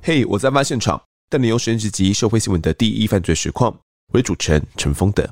[0.00, 3.76] 嘿我在案发现场，带你用神直击社会新闻的第一犯罪实况。
[4.10, 5.28] 我是主持人陈峰德。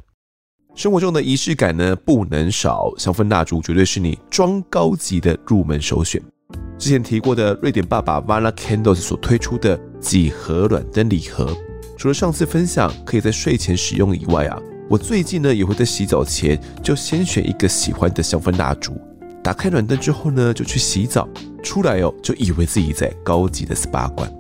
[0.74, 6.22] 生活中的仪式感呢，不能少，香氛蜡烛绝对是你装高级的入门首选。
[6.78, 11.56] 之前提过的瑞典爸爸 Vana Candles 所推出的几何暖灯礼盒，
[11.96, 18.92] 除了上次分享可以在睡前使用以外啊，我最近呢也会在洗澡前就先选一个喜欢的香氛蜡烛，
[19.42, 21.28] 打开暖灯之后呢就去洗澡，
[21.62, 24.32] 出来哦就以为自己在高级的 SPA 馆。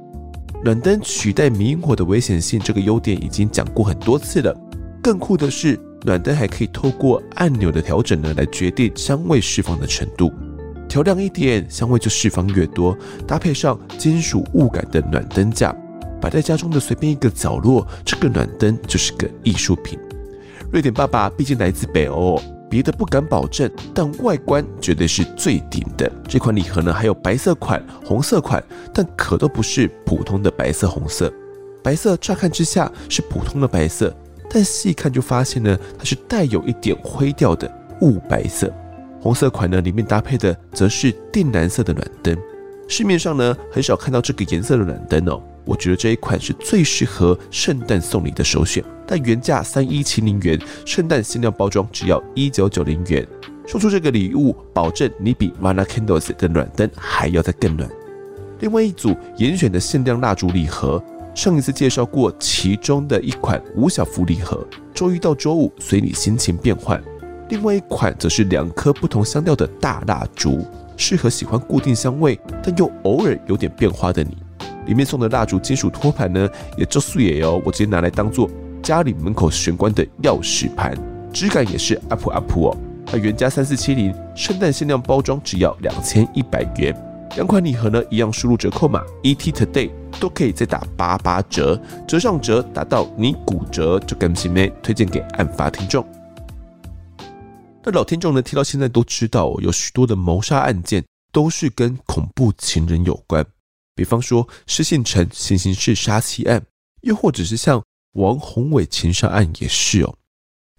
[0.64, 4.56] 暖灯取代明火的危险性，这个优点已经讲过很多次了。
[5.02, 10.32] 更酷的是，暖灯还可以透过按钮的调整呢，来决定香味释放的程度。
[10.88, 12.96] 调亮一点，香味就释放越多。
[13.26, 15.74] 搭配上金属物感的暖灯架，
[16.20, 19.98] 摆在家中的随便一个角落，这个暖灯就是个艺术品。
[20.76, 22.38] 瑞典爸爸毕竟来自北欧。
[22.68, 26.12] 别的不敢保证，但外观绝对是最顶的。
[26.28, 31.32] 这款礼盒呢，还有白色款、红色款，但可都不是普通的白色、红色。
[31.82, 34.14] 白色乍看之下是普通的白色，
[34.50, 38.70] 但细看就发现呢，它是带有一点灰调的雾白色。
[39.18, 42.36] 红色款呢，里面搭配的则是靛蓝色的暖灯。
[42.86, 45.42] 市面上呢，很少看到这个颜色的暖灯哦。
[45.66, 53.26] 我觉得这一款是最适合圣诞送礼的首选，但原价三一七零元，圣诞限量包装只要一九九零元。
[53.66, 57.90] 送出这个礼物，保证你比 Mana Candles 的暖灯还要再更暖。
[58.60, 61.02] 另外一组严选的限量蜡烛礼盒，
[61.34, 67.02] 上一次介绍过其中的一款五小福礼盒，周一到周五随你心情变换。
[67.48, 70.64] 另外一款则是两颗不同香调的大蜡烛，
[70.96, 74.36] 适合喜欢固定香味但又偶尔有点变化的你。
[74.86, 78.50] 里面送的蜡烛金属托盘呢，也就素也哦，我直接拿来当做
[78.82, 80.96] 家里门口玄关的钥匙盘，
[81.32, 82.76] 质感也是 up up 哦。
[83.04, 86.94] 它原价三四七零，圣诞限量包装只要两千一百元。
[87.36, 94.72] 两款礼盒呢，一样输入折扣码 ET Today 都可以再打八八折，折上折打到你骨折就甘心咩？
[94.82, 96.06] 推荐给案发听众。
[97.84, 103.44] 那老听众呢，听到现在都知道哦，有许多的谋杀案件都是跟恐怖情人有关。
[103.96, 106.64] 比方说施信成行刑式杀妻案，
[107.00, 110.14] 又或者是像王宏伟情杀案也是哦。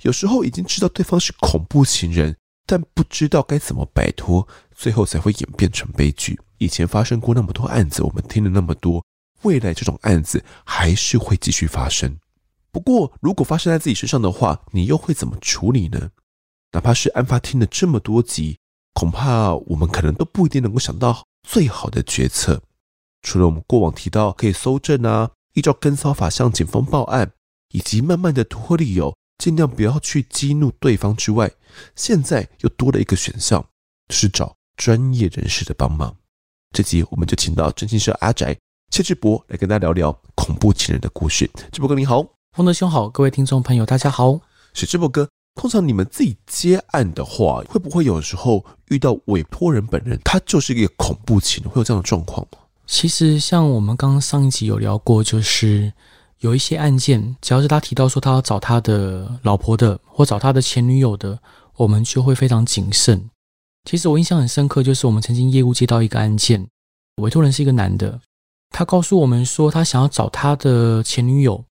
[0.03, 6.39] 有时候已经知道对方是恐怖情人，但不知道该怎么摆脱，最后才会演变成悲剧。
[6.59, 9.03] 以前发生过那么多案子，我们听了那么多，
[9.41, 12.17] 未来这种案子还是会继续发生。
[12.72, 16.11] 不过，如果发生在自己身上的话，你又会怎么处理呢？
[16.73, 18.59] 哪怕是案发听了这么多集，
[18.94, 22.61] 恐怕我们可能都不一定能够想到最好的决策。
[23.27, 27.29] 除了我们过往提到可以搜证啊，依照跟骚法向警方报案，
[27.73, 31.51] 以及慢慢的突破理由，尽量不要去激怒对方之外，
[31.93, 33.61] 现在又多了一个选项，
[34.07, 36.15] 就是找专业人士的帮忙。
[36.71, 38.57] 这集我们就请到征信社阿宅
[38.91, 41.51] 谢志博来跟大家聊聊恐怖情人的故事。
[41.69, 44.39] 志博哥你好，丰德兄好，各位听众朋友大家好。
[44.73, 52.59] 是智博哥，通常你们自己接案的话，会不会有时候遇到委托人本人他就是一个恐怖情人，会有这样的状况吗？
[52.87, 55.91] 其实，像我们刚刚上一集有聊过，就是
[56.39, 61.37] 有一些案件，只要是他提到说他要找他的老婆的，或找他的前女友的，
[61.75, 63.29] 我们就会非常谨慎。
[63.83, 66.65] 其实我印象很深刻，就是我们曾经业务接到一个案件，
[67.21, 68.21] 委托人是一个男的，
[68.69, 71.65] 他告诉我们说他想要找他的前女友，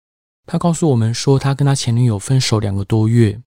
[0.48, 3.40] 他告诉我们说他跟他前女友分手两个多月，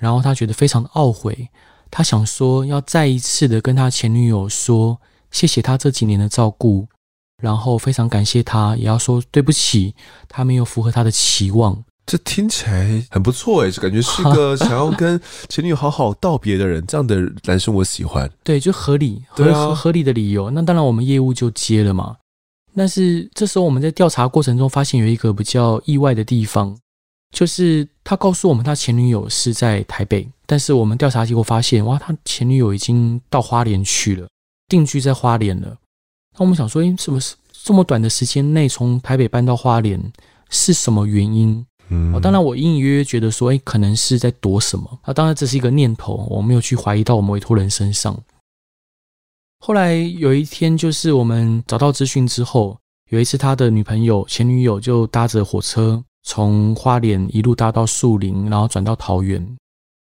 [0.00, 1.50] 然后他觉得非常的懊悔，
[1.90, 4.98] 他想说要再一次的跟他前女友说
[5.30, 6.88] 谢谢他这几年的照顾。
[7.40, 9.94] 然后非常感谢他，也要说对不起，
[10.28, 11.84] 他没有符合他的期望。
[12.06, 16.84] 这听起来很不错诶，就感觉是个想要跟前女友好好道别的人。
[16.86, 18.28] 这样的男生我喜欢。
[18.42, 20.50] 对，就合理，合对啊，合理的理由。
[20.50, 22.16] 那当然，我们业务就接了嘛。
[22.74, 26.76] 但是这时候我们在调查过程中发现有一个比较意外的地方，
[27.32, 34.26] 就是他告诉我们他前女友是在台北，但是我们调查结果发现，哇，他前女友已经到花莲去了，
[34.68, 35.76] 定居在花莲了。
[36.38, 40.00] 那我们想说，诶，什么是这么短的时间内从台北搬到花莲
[40.48, 41.64] 是什么原因？
[41.88, 44.98] 嗯，当然我隐隐约约觉得说，哎，可能是在躲什么。
[45.02, 48.16] 啊，当然这是一个念头，我没有去怀疑到我们委托人身上。
[49.58, 52.78] 后来有一天，就是我们找到资讯之后，
[53.10, 59.44] 有一次他的女朋友前女友就搭着火车从花莲一路搭到树林，然后转到桃园。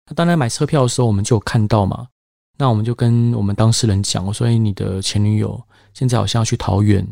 [0.08, 2.08] 那当然买车票的时候，我们就有看到嘛。
[2.58, 5.60] 那我们就跟我们当事人讲，我说：“哎，你的前女友
[5.94, 7.08] 现在好像要去桃园，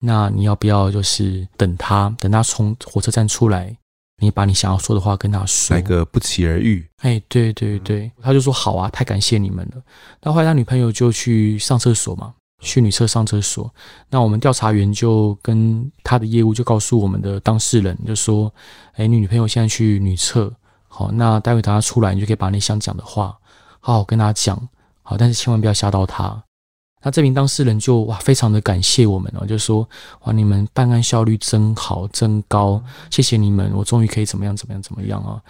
[0.00, 3.76] 那你要不要就是等他，等他从火车站出来，
[4.18, 6.86] 你把你想要说的话跟他说，来个不期而遇。
[6.98, 9.82] 哎，对对对，他就说好啊，太感谢你们了。
[10.22, 13.72] 那后来他女朋友就去上厕所嘛，去女厕上厕所。
[14.08, 18.52] 那我们调查员就跟他的业务就告诉我们的当事人，就说，
[18.94, 20.52] 哎，你女朋友现在去女厕，
[20.88, 23.36] 好，那待会等她出来，你就可以把你想讲的话
[23.80, 24.56] 好好跟她讲，
[25.02, 26.42] 好，但是千万不要吓到她。
[27.06, 29.88] 那这名当事人就哇，非常的感谢我们哦，就说
[30.22, 32.82] 哇，你们办案效率真好，真高，
[33.12, 35.40] 谢谢你们，我终于可以怎么样怎么样怎么样啊！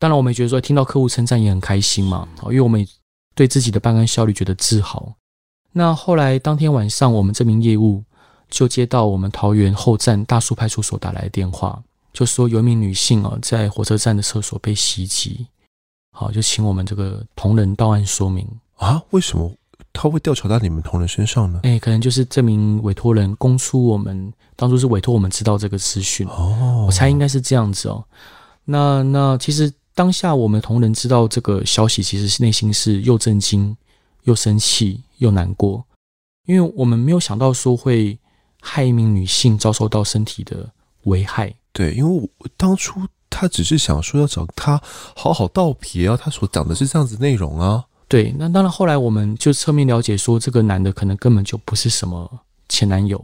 [0.00, 2.84] 当然，我们也觉得说听到客户称赞也很开心嘛，因为我们
[3.36, 5.14] 对自己的办案效率觉得自豪。
[5.70, 8.02] 那后来当天晚上，我们这名业务
[8.50, 11.80] 就接到我们桃园后站大树派出所打来的电话，
[12.12, 15.46] 就说有一名女性哦，在火车站的厕所被袭击，
[16.10, 18.44] 好，就请我们这个同仁到案说明
[18.74, 19.52] 啊，为什么？
[19.96, 21.60] 他会调查到你们同仁身上呢？
[21.62, 28.04] 哎，可能就是这名委托人供出我们当初是委托我们知道这个资讯哦，我猜应该是这样子哦。
[28.64, 33.74] 那那其实当下我们同仁知道这个消息，其实是内心是又震惊
[34.24, 35.84] 又生气又难过，
[36.44, 38.18] 因为我们没有想到说会
[38.60, 40.70] 害一名女性遭受到身体的
[41.04, 41.54] 危害。
[41.72, 43.00] 对，因为我当初
[43.30, 44.80] 他只是想说要找他
[45.14, 47.84] 好好道别啊，他所讲的是这样子内容啊。
[48.08, 52.30] 对，那当然，后来我们就侧面了解说，这个男的可能根本就不是什么
[52.68, 53.22] 前男友，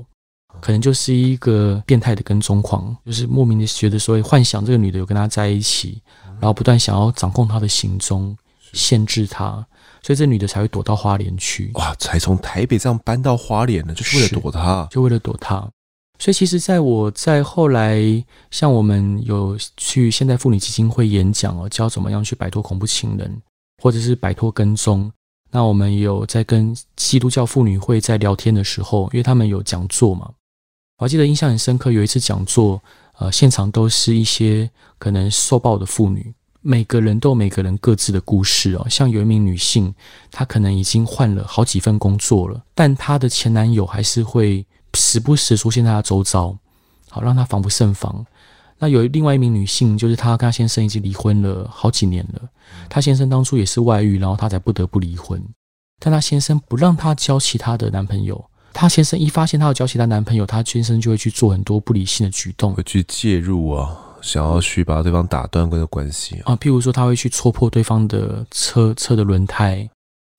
[0.60, 6.02] 可能就是一个变态的跟踪狂，就是莫名的觉得说幻想这个女的有跟他在一起，
[6.40, 8.36] 然后不断想要掌控他的行踪，
[8.72, 9.64] 限制他，
[10.02, 11.70] 所以这女的才会躲到花莲去。
[11.74, 15.70] 哇，才从台北这样搬到花莲呢，就是为了躲他，就为了躲他。
[16.18, 18.00] 所以其实，在我在后来，
[18.50, 23.42] 像我们有去现代妇女基金会演讲哦，教怎么样去摆脱恐怖情人。
[23.82, 25.10] 或者是摆脱跟踪，
[25.50, 30.30] 那我们有在跟基督教妇女会在聊天的时候，因为他们有讲座嘛，
[30.98, 31.90] 我还记得印象很深刻。
[31.90, 32.80] 有一次讲座，
[33.18, 34.70] 呃，现场都是一些
[35.00, 38.86] 可能受暴的妇女，每个人都有每个人各自的故事哦。
[38.88, 39.92] 像有一名女性，
[40.30, 44.64] 她可能已经换了好几份工作了，但她的前男友还是会
[44.94, 46.56] 时不时出现在她周遭，
[47.10, 48.24] 好让她防不胜防。
[48.82, 52.42] 那有另外一名女性，就是她跟她先生已经离婚了好几年了。
[52.90, 55.40] 她先生当初也是外遇，然后她才不得不离婚。
[56.00, 58.44] 但她先生不让她交其他的男朋友。
[58.72, 66.52] 她先生一发现她有交其他男朋友，她先生就会去做很多不理性的举动，会去介入啊，想要去把对方打断这个关系啊。
[66.52, 69.88] 啊，譬如说他会去戳破对方的车车的轮胎，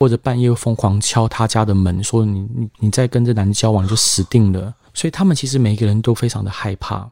[0.01, 4.73] 或者半夜疯狂敲他家的门，说你你你再跟这男的交往就死定了。
[4.93, 7.09] 所以他们其实每个人都非常的害怕。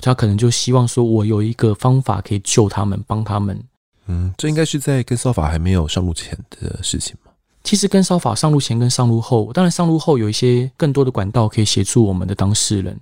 [0.00, 3.62] 他可能就希望说，我有一个方法可以救他们，帮他们。
[4.06, 7.32] 嗯，这应该是在跟骚法还没有上路前的事情吗？
[7.62, 13.00] 其实跟骚法上路前跟上路后，当然上路后有一些更多的管道可以协助我们的当事人，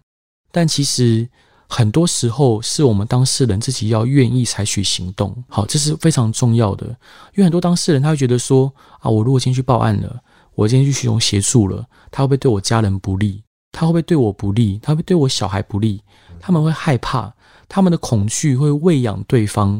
[0.53, 1.29] 但其实
[1.69, 5.35] 很多时候是我们当事人自己要愿意采取行动。
[5.49, 10.23] 好，这是非常重要的，因为很多当事人他会觉得说啊，我如果今天去报案了，
[10.55, 13.43] 我今天去寻求协助了，他会不会对我家人不利？
[13.73, 14.79] 他会不会对我不利？
[14.81, 16.01] 他会不会对我小孩不利？
[16.43, 17.33] 他们会害怕，
[17.69, 19.73] 他们的恐惧会喂养对方，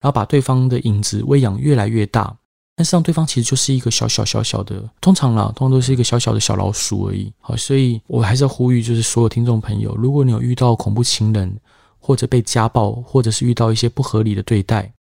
[0.00, 2.36] 然后把对方的影子喂养越来越大。
[2.74, 7.32] 但实际上，对方其实就是一个小小小小的，通常啦，通常都是一个小小的小老鼠而已。
[7.40, 11.54] 好，所以我还是要呼吁，就是所有听众朋友，如果你有遇到恐怖情人，
[11.98, 14.92] 或者被家暴，或者是遇到一些不合理的对待，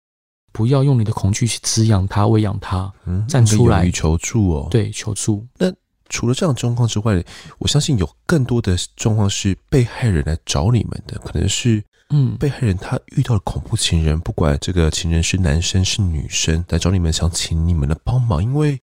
[0.53, 4.67] 不要用你的恐惧去滋养他、喂养他，嗯，站出来求助哦。
[4.69, 5.45] 对，求助。
[5.57, 5.71] 那。
[6.09, 7.23] 除了这样的状况之外，
[7.59, 18.79] 我相信有更多的状况是被害人来找你们的，可能是嗯，被害人他遇到了恐怖情人，不管这个情人是男生是女生，来找你们想请你们的帮忙，因为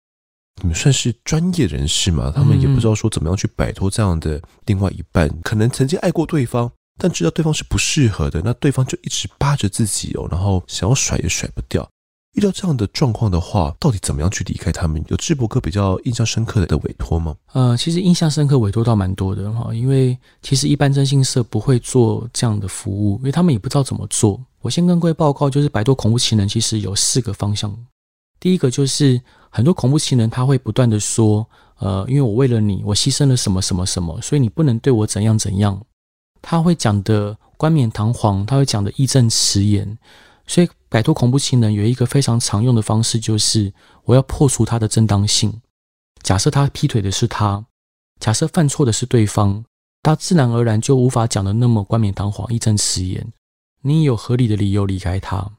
[0.62, 11.86] 你们算是专业人士嘛，他们也不知道说怎么样去摆脱这样的另外一半，可能曾经爱过对方，但知道对方是不适合的，那对方就一直扒着自己哦，然后想要甩也甩不掉。
[12.34, 15.02] 遇到这样的状况的话，到底怎么样去离开他们？
[15.08, 17.34] 有智博哥比较印象深刻的委托吗？
[17.52, 24.40] 呃，其实印象深刻委托倒蛮多的哈，因为其实一般征信社不会做这样的服务，因为他们也不知道怎么做。
[24.60, 27.76] 我先跟各位报告，就是摆脱恐怖情人，其实有四个方向。
[28.38, 29.20] 第一个就是
[29.50, 31.44] 很多恐怖情人他会不断的说，
[31.78, 35.80] 呃，因为我为了你，我牺牲了什么什么什么，所以你不能对我怎样怎样。
[36.40, 39.98] 他会讲的冠冕堂皇，他会讲的义正辞严。
[40.46, 43.72] 所以，摆脱恐怖情人有一个非常常用的方式，就是
[44.04, 45.62] 我要破除他的正当性。
[46.22, 47.64] 假设他劈腿的是他，
[48.18, 49.64] 假设犯错的是对方，
[50.02, 53.32] 他自然而然就无法讲得那么冠冕堂皇、义正辞严。
[53.82, 55.52] 你有合理的理由离开他。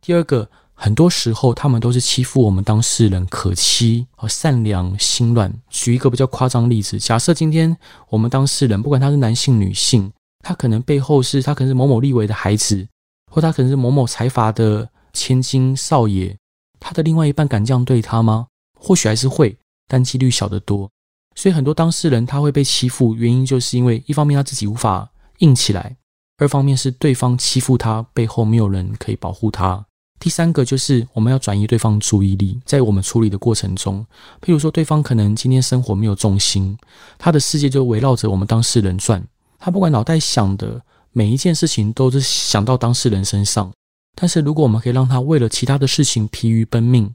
[0.00, 5.52] 第二个，很多时候他们都是欺负我们当事人可欺和善良心软。
[5.68, 7.76] 举一个比较夸张例子，假设今天
[8.08, 12.86] 我们当事人，不管他是男性女性，他可能背后是他可能是某某立委的孩子。
[13.32, 16.36] 或他可能是某某财阀的千金少爷，
[16.78, 18.48] 他的另外一半敢这样对他吗？
[18.78, 19.56] 或许还是会，
[19.88, 20.90] 但几率小得多。
[21.34, 25.96] 所以很多当事人他会被欺负，原因就是因为一方面他自己无法硬起来，
[26.36, 29.82] 二方面是对方欺负他，背后没有人可以保护他。
[30.20, 34.04] 第三个就是我们要转移对方注意力，在我们处理的过程中，
[34.42, 36.76] 譬如说对方可能今天生活没有重心，
[37.16, 39.24] 他的世界就围绕着我们当事人转，
[39.58, 43.72] 他不管脑袋想的每一件事情都是想到当事人身上。
[44.14, 47.14] 但是如果我们可以让他为了其他的事情疲于奔命，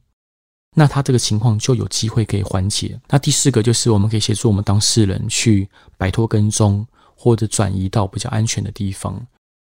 [0.75, 2.99] 那他这个情况就有机会可以缓解。
[3.07, 6.85] 那第四个就是我们可以协助我们当事人去摆脱跟踪，
[7.15, 9.25] 或者转移到比较安全的地方。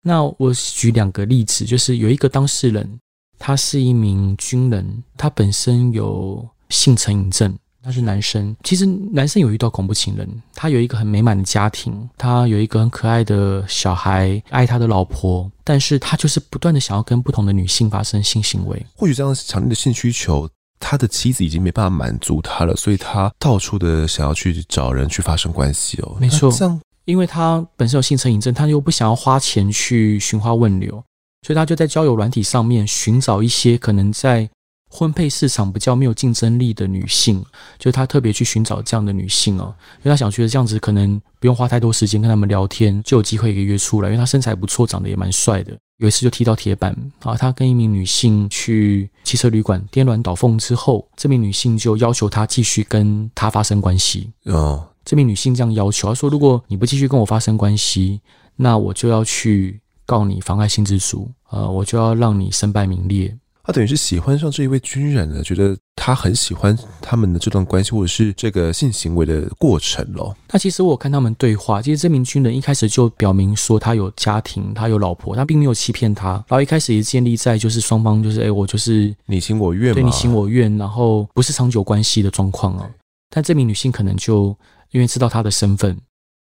[0.01, 2.99] 那我举两个例子，就是有一个当事人。
[3.39, 8.55] 他是一名军人，他本身有性成瘾症，他是男生。
[8.63, 18.85] 其实男生有遇到恐怖情人，他有一个很美满的家庭，他有一个很可爱的小孩，爱他的老婆，但是他就是不断的想要跟不同的女性发生性行为。
[18.95, 20.49] 或许这样强烈的性需求，
[20.79, 26.15] 他的妻子已经没办法满足他了，所以他到处的想要去找人去发生关系哦。
[26.19, 31.03] 没错，这样，因为他本身有性成瘾症，他又不想要花钱去寻花问柳。
[31.45, 34.49] 所以他就在交友软体上面寻找一些可能在
[34.95, 37.43] 婚配市场比较没有竞争力的女性，
[37.79, 44.09] 就是他特别去寻找这样的女性哦，因为他想觉得这样子可能不用花太多时间跟他们聊天，就有机会给约出来。
[44.09, 45.75] 因为他身材不错，长得也蛮帅的。
[45.97, 54.31] 有一次就踢到铁板啊，他跟一名女性去汽车旅馆颠鸾倒凤之后，这名女性就要求他继续跟他发生关系。
[54.45, 58.21] 哦，这名女性这样要求，她说：“如果你不继续跟我发生关系，
[58.55, 63.33] 那我就要去。”告你妨碍性自主，呃，我就要让你身败名裂。
[63.65, 70.35] 他等于是喜欢上这一位军人了，觉得他很喜欢他们的这段关系，或者是这个性行为的过程咯。
[70.51, 76.31] 那其实我看他们对话，其实这名军人一开始就表明说他有家庭，他有老婆，他并没有欺骗他。
[76.47, 82.89] 然后一开始也建立在就是双方就是哎，我就是你情我愿，对你情我愿，然后不是长久关系的状况哦。
[83.29, 84.53] 但这名女性可能就
[84.91, 85.97] 因为知道他的身份。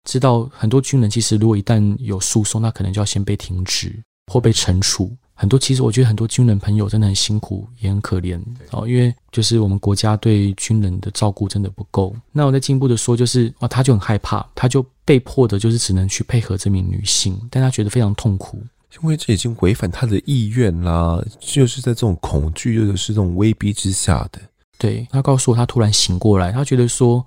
[0.09, 5.13] 知道很多军人其实如果一旦有诉讼，那可能就要先被停职或被惩处。
[5.39, 8.37] 很多其实我觉得很多军人朋友真的很辛苦，也很可怜
[8.71, 12.13] 哦，因为就是我们国家对军人的照顾真的不够。
[12.33, 18.61] 那我在进一步的说，就是啊，他就很害怕，他就被迫的就是只能去配合这名女性，但他觉得非常痛苦，
[19.01, 24.41] 因为这已经违反他的意愿啦，就是在这种恐惧又是这种威逼之下的。
[24.77, 27.25] 对，他告诉我，他突然醒过来，他觉得说。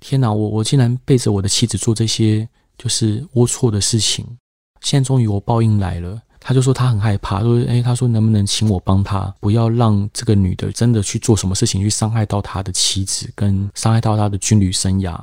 [0.00, 4.26] 天哪，我我竟然背着我的妻子做这些就是龌龊的事情，
[4.82, 6.20] 现在终于我报应来了。
[6.46, 15.18] 他就说他很害怕，说哎，他说能不能请我帮他，不要让这个女的真的去做什么事情去伤害到他的妻子，跟伤害到他的军旅生涯。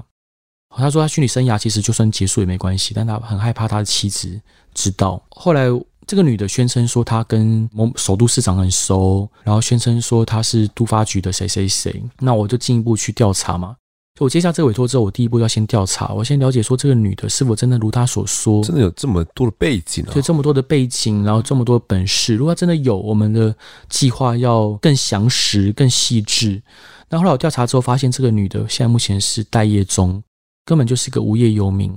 [0.75, 4.41] 他说他军旅生涯其实就算结束也没关系，但他很害怕他的妻子
[4.73, 5.21] 知道。
[5.29, 5.67] 后来
[6.07, 12.03] 这个女的宣称说她跟某首都市长很熟，然后宣称说她是都发局的谁谁谁。
[12.17, 13.75] 那我就进一步去调查嘛。
[14.19, 20.11] 我接下这个委托之后，我第一步要先调查，我先了解说这个女的是否真的如她所说，真的有这么多的背景啊？
[20.13, 23.55] 对，这么多的背景，然后这么多的本事，如果她真的有，我们的
[23.89, 26.61] 计划要更详实、更细致。
[27.09, 30.21] 那后来我调查之后发现，这个女的现在目前是待业中，
[30.65, 31.91] 根本就是一个无业游民，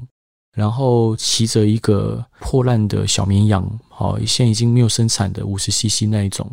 [0.57, 6.51] 然后骑着一个破烂的小绵羊，好，现在已经没有生产的五十 CC 那一种。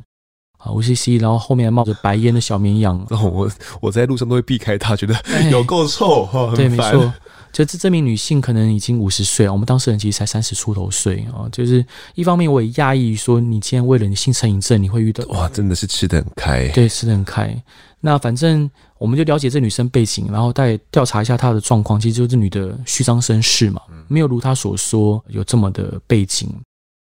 [0.63, 3.50] 啊，五 cc，然后后面冒着白烟的小绵羊，然 后我
[3.80, 5.15] 我在路上都会避开它，觉得
[5.50, 6.53] 有够臭哈。
[6.56, 7.12] 对，没错，
[7.51, 11.50] 就这这名女性可能已经五十岁，我们当事人其实才三十出头岁啊。
[11.51, 17.56] 就是一方面我也讶异于说，你既然为了你性成瘾症，你会遇到哇，真的是吃得很开，对，吃得很开。
[18.00, 22.00] 那反正我们就了解这女生背景，然后再调查一下她的状况。
[22.00, 26.48] 其实就是这女的虚张声势嘛，没有如她所说有这么的背景。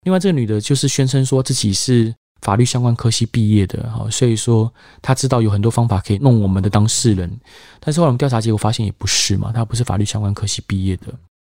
[0.04, 2.14] 另外，这个女的就是宣称说自己是。
[2.42, 7.30] 法律相关科系毕业的，哈，所以说他知道有很多方法可以弄我们的当事人，
[7.78, 11.06] 但是后来我们调查结果发现也不是嘛，他不是法律相关科系毕业的，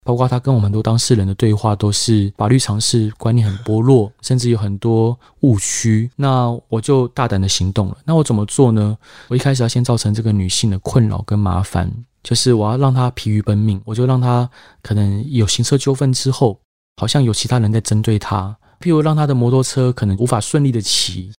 [0.04, 6.10] 包括他跟我们很多当事人的对话都是法律常识观念很薄弱，甚至有很多误区。
[6.16, 7.96] 那我就大胆的行动了。
[8.04, 8.98] 那我怎么做呢？
[9.28, 11.88] 我一开始要先造成这个女性的困扰跟麻烦，
[12.24, 14.50] 就是我要让她疲于奔命，我就让她
[14.82, 16.58] 可能有行车纠纷之后，
[17.00, 18.56] 好像有其他人在针对她。
[18.82, 21.32] 譬如让他的摩托车可能无法顺利的骑，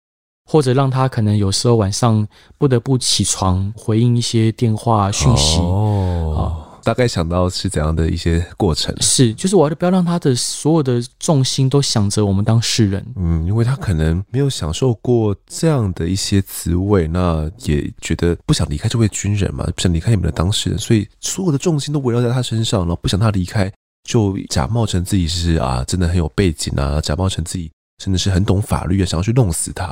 [0.50, 2.26] 或者让他可能有时候晚上
[2.58, 5.60] 不得不起床回应一些电话讯息。
[5.60, 8.94] 哦，大概想到是怎样的一些过程？
[9.02, 13.06] 是，就是我要不要让他的所有的重心都想着我们当事人？
[13.16, 23.72] 嗯，因为他可能没有享受过这样的一些滋味，那也觉得不想离开这位军人嘛，不想离开你们的当事人，所以所有的重心都围绕在他身上，然后不想他离开。
[24.04, 27.72] 就假冒成自己是啊，真的很有背景啊，假冒成自己
[28.04, 29.88] 真的是很懂法律啊，想要去弄死他。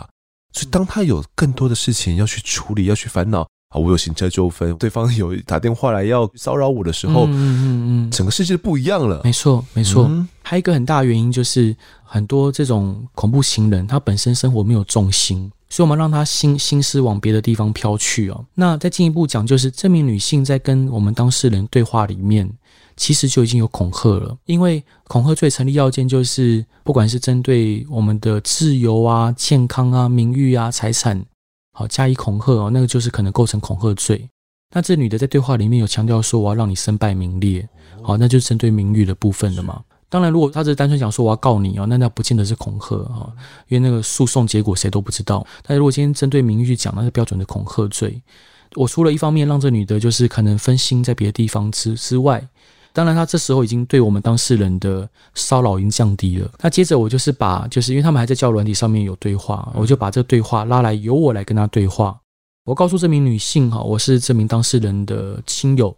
[0.54, 3.48] 所以当他有更多的事情要去处理，要去烦恼。
[3.70, 7.64] 啊，我有行车纠纷，对方有打电话来要骚扰我的时候，嗯嗯
[8.10, 9.22] 嗯，整个世界不一样了。
[9.24, 10.08] 没错，没错。
[10.10, 18.44] 嗯、还有一个很大的原因就是，很多这种恐怖情人，他本身生活没有重心，所以我们让他心心思往别的地方飘去哦。
[18.56, 22.52] 那再进一步讲，就是这名女性在跟我们当事人对话里面，
[23.02, 24.38] 其实就已经有恐吓了。
[24.46, 31.26] 因为恐吓罪成立要件就是，不管是针对我们的自由啊、健康啊、名誉啊、财产。
[31.74, 34.30] 好，加以恐吓哦，那个就是可能构成恐吓罪。
[34.76, 37.68] 那这女的在对话里面有强调说，我要让你身败名裂，
[38.04, 39.82] 好，那就是针对名誉的部分了嘛。
[40.08, 43.34] 当然，如果她只是单纯讲说我要告你哦，那那不见得是恐吓啊，
[43.68, 45.44] 因为那个诉讼结果谁都不知道。
[45.64, 48.22] 但是如果今天针对名誉去讲，那是标准的恐吓罪。
[48.76, 52.46] 我除了一方面让这女的就是可能分心在别的地方之之外。
[52.94, 56.52] 当然，他这时候已经对我们当事人的骚扰已经降低了。
[56.62, 62.18] 那接着我就是把，就是因为他们还在交友软体上面有对话，我就把这个对话拉来，由我来跟他对话。
[62.66, 65.96] 我告诉这名女性哈，我是这名当事人的亲友。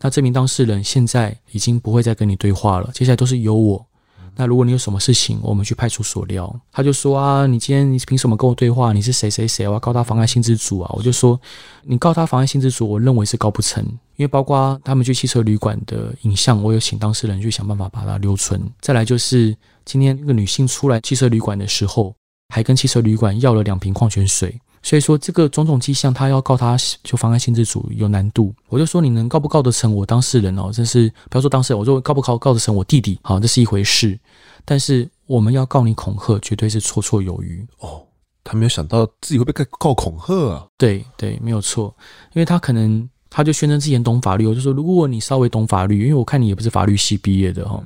[0.00, 3.86] 那这名当事人现在已经不会再跟你对话了，接下来都是由我。
[4.34, 6.54] 那如果你有什么事情，我们去派出所聊。
[6.72, 8.92] 他就说啊，你今天你凭什么跟我对话？
[8.92, 9.68] 你是谁谁谁？
[9.68, 10.90] 我要告他妨碍性自主啊！
[10.96, 11.38] 我就说，
[11.82, 13.86] 你告他妨碍性自主，我认为是告不成，
[14.22, 18.62] 因为包括他们去汽车旅馆的影像，我有请当事人去想办法把它留存。
[18.80, 19.52] 再来就是
[19.84, 22.14] 今天那个女性出来汽车旅馆的时候，
[22.54, 24.56] 还跟汽车旅馆要了两瓶矿泉水。
[24.80, 28.54] 所以说，这个种种迹象，他要告他就妨碍性自主有难度。
[28.68, 30.70] 我就说，你能告不告得成我当事人哦？
[30.72, 33.18] 这是不要说当事人，我说告不告告得成我弟弟？
[33.24, 34.16] 好，这是一回事。
[34.64, 38.06] 但是我们要告你恐吓，绝对是绰绰有余哦。
[38.44, 40.66] 他没有想到自己会被告恐吓啊！
[40.76, 41.94] 对对，没有错，
[42.32, 44.46] 因为他可能他就宣称自己很懂法律。
[44.46, 47.82] 我就说，如果你稍微懂法律，因为我看你也不是法律系毕业的哈。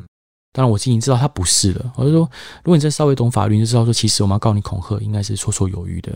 [0.53, 1.93] 当然，我已经知道他不是了。
[1.97, 2.21] 我就说，
[2.65, 6.12] 如果你真稍微懂法律，你就知道说，其实我们要告你恐吓，应该是绰绰有余的。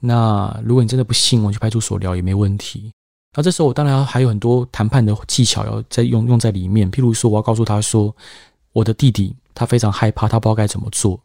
[0.00, 2.92] 那如果你真的不信，我去派出所聊也没问题。
[3.36, 8.14] 那这时候我当然还有很多谈判的技巧要再用用在里面，譬如说我要告诉他说，
[8.72, 11.18] 我的弟弟他非常害怕，他不知道该怎么做。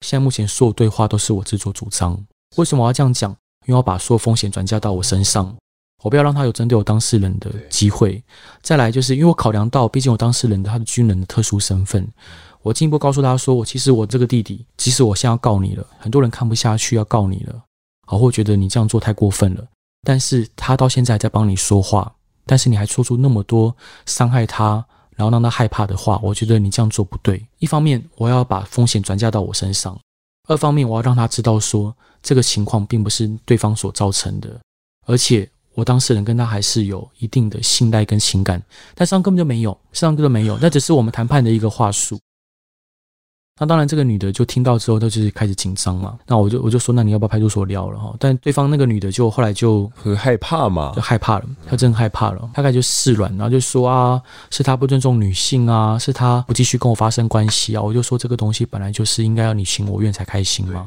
[0.00, 2.20] 现在目前所有对话都是我自作主张。
[2.56, 3.30] 为什么我要这样讲？
[3.66, 5.56] 因为要把所有风险转嫁到我身上，
[6.02, 8.22] 我不要让他有针对我当事人的机会。
[8.62, 12.06] 再来就是因为我考量到，毕竟我当事人的他的军人的特殊身份，
[12.62, 17.62] 我进一步告诉他说，我其实我这个弟弟，即使我现在要告你了，很多人看不下去要告你了。
[18.06, 19.66] 好，或觉得你这样做太过分了，
[20.02, 24.84] 但是他到现在在帮你说话，但是你还说出那么多伤害他，
[25.16, 27.44] 然后让他害怕的话，我觉得你这样做不对。
[27.58, 29.98] 一方面我要把风险转嫁到我身上，
[30.46, 34.60] 二方面我要让他知道说这个情况并不是对方所造成的，
[35.06, 38.60] 而且我当事人跟他还是有一定的信赖跟情感，
[38.96, 42.18] 但实际上根本就没有，实际上根本没有，那只是我们谈判的一个话术。
[43.58, 46.18] 那当然，这个女的就听到之后，她就是开始紧张嘛。
[46.26, 48.14] 那我就我就说，那你要不要派出所聊了哈？
[48.20, 57.80] 但对方那个女的就后来就很害怕嘛，就害怕了，她真害怕了，大概就示软，然后就说啊，是她不尊重女性啊，是她不继续跟我发生关系啊。
[57.80, 60.86] 我就说这个东西本来就是应该要你情我愿才开心嘛。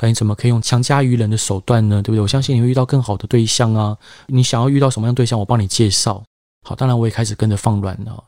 [0.00, 2.02] 对，你怎么可以用强加于人的手段呢？
[2.02, 2.22] 对不对？
[2.22, 3.94] 我相信你会遇到更好的对象啊。
[4.28, 6.24] 你想要遇到什么样对象，我帮你介绍。
[6.66, 8.24] 好，当然我也开始跟着放软了。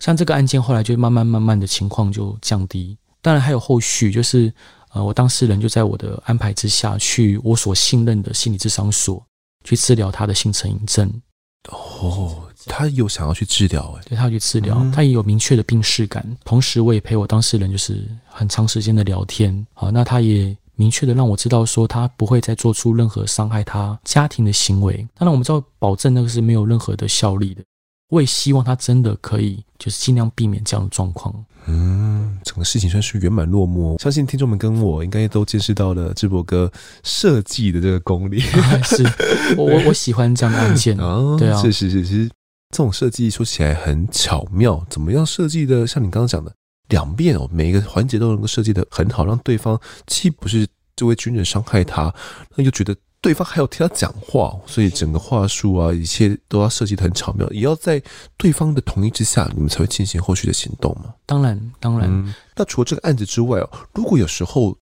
[0.00, 2.94] 像这个案件后来就慢慢慢慢的情况就降低。
[3.22, 4.52] 当然还有后续，就是
[4.92, 9.24] 呃，我当事人就在我的安排之下去我所信任的心理咨商所
[9.64, 11.10] 去治疗他的性成瘾症。
[11.70, 16.22] 哦，他有想要去治疗，对，他要去治疗，嗯、他也有明确的病识感。
[16.44, 19.66] 同时，我也陪我当事人就是很长时间的聊天。
[19.72, 24.96] 好，那他也明确的让我知道说，他不会再做出任何伤害他家庭的行为。
[25.14, 27.62] 当然，我们知道保证那个是没有任何的效力的。
[28.10, 31.34] 我也希望他真的可以，就是尽量避免这样的状况。
[31.66, 33.96] 嗯，整个事情算是圆满落幕。
[33.98, 36.70] 相信听众们跟我应该都见识到了智博哥
[37.02, 38.40] 设计的这个功力。
[38.84, 39.02] 是
[39.56, 42.28] 我我我喜欢这样的案件啊，对啊，是是是，其实
[42.70, 44.84] 这种设计说起来很巧妙。
[44.90, 45.86] 怎么样设计的？
[45.86, 46.52] 像你刚刚讲的，
[46.88, 50.66] 两遍哦，每一个环节都能够设计的很好，让对方既不是
[50.96, 52.14] 这位军人伤害他，
[52.56, 52.94] 那又觉得。
[53.24, 57.98] 对方还要替他讲话，所以整个话术啊，一切都要设计的很巧妙，也要在
[58.36, 61.14] 对方的同意之下，你们才会进行后续的行动嘛。
[61.24, 62.06] 当然，当然。
[62.06, 64.76] 嗯，那除了这个案子之外哦，如果有时候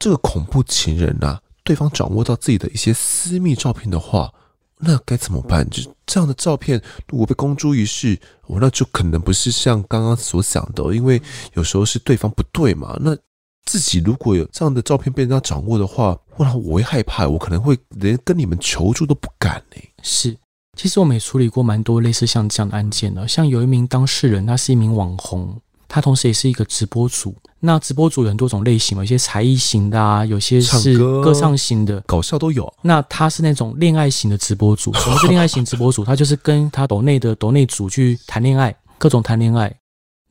[0.00, 4.34] 这个恐怖情人呐，对方掌握到自己的一些私密照片的话，
[4.78, 5.68] 那该怎么办？
[5.70, 11.20] 就这样的照片如果被公诸于世，我那就可能不是像刚刚所想的，因为
[11.54, 12.96] 有时候是对方不对嘛。
[13.00, 13.16] 那
[13.64, 19.82] 自己如果有这样的照片被人家掌握的话，哇，我会害怕，我可能会连跟你们求助都不敢呢。
[20.02, 20.36] 是，
[20.76, 25.58] 其实我们也处理过蛮多类似像这样的案件的，像有一名当事人，他是一名网红，
[25.88, 27.34] 他同时也是一个直播主。
[27.66, 32.72] 那直播主有很多种类型嘛，有些才艺型的啊，有些是歌唱型的，搞笑都有。
[32.80, 34.92] 那他是那种恋爱型的直播主。
[34.96, 36.04] 什么是恋爱型直播主？
[36.04, 39.74] 他就是跟他抖内的抖内主去谈恋爱，各种谈恋爱，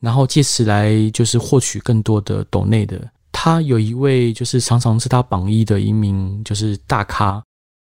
[0.00, 2.98] 然后借此来就是获取更多的抖内的。
[3.30, 7.42] 他有一位就是常常是他榜一的一名就是大咖，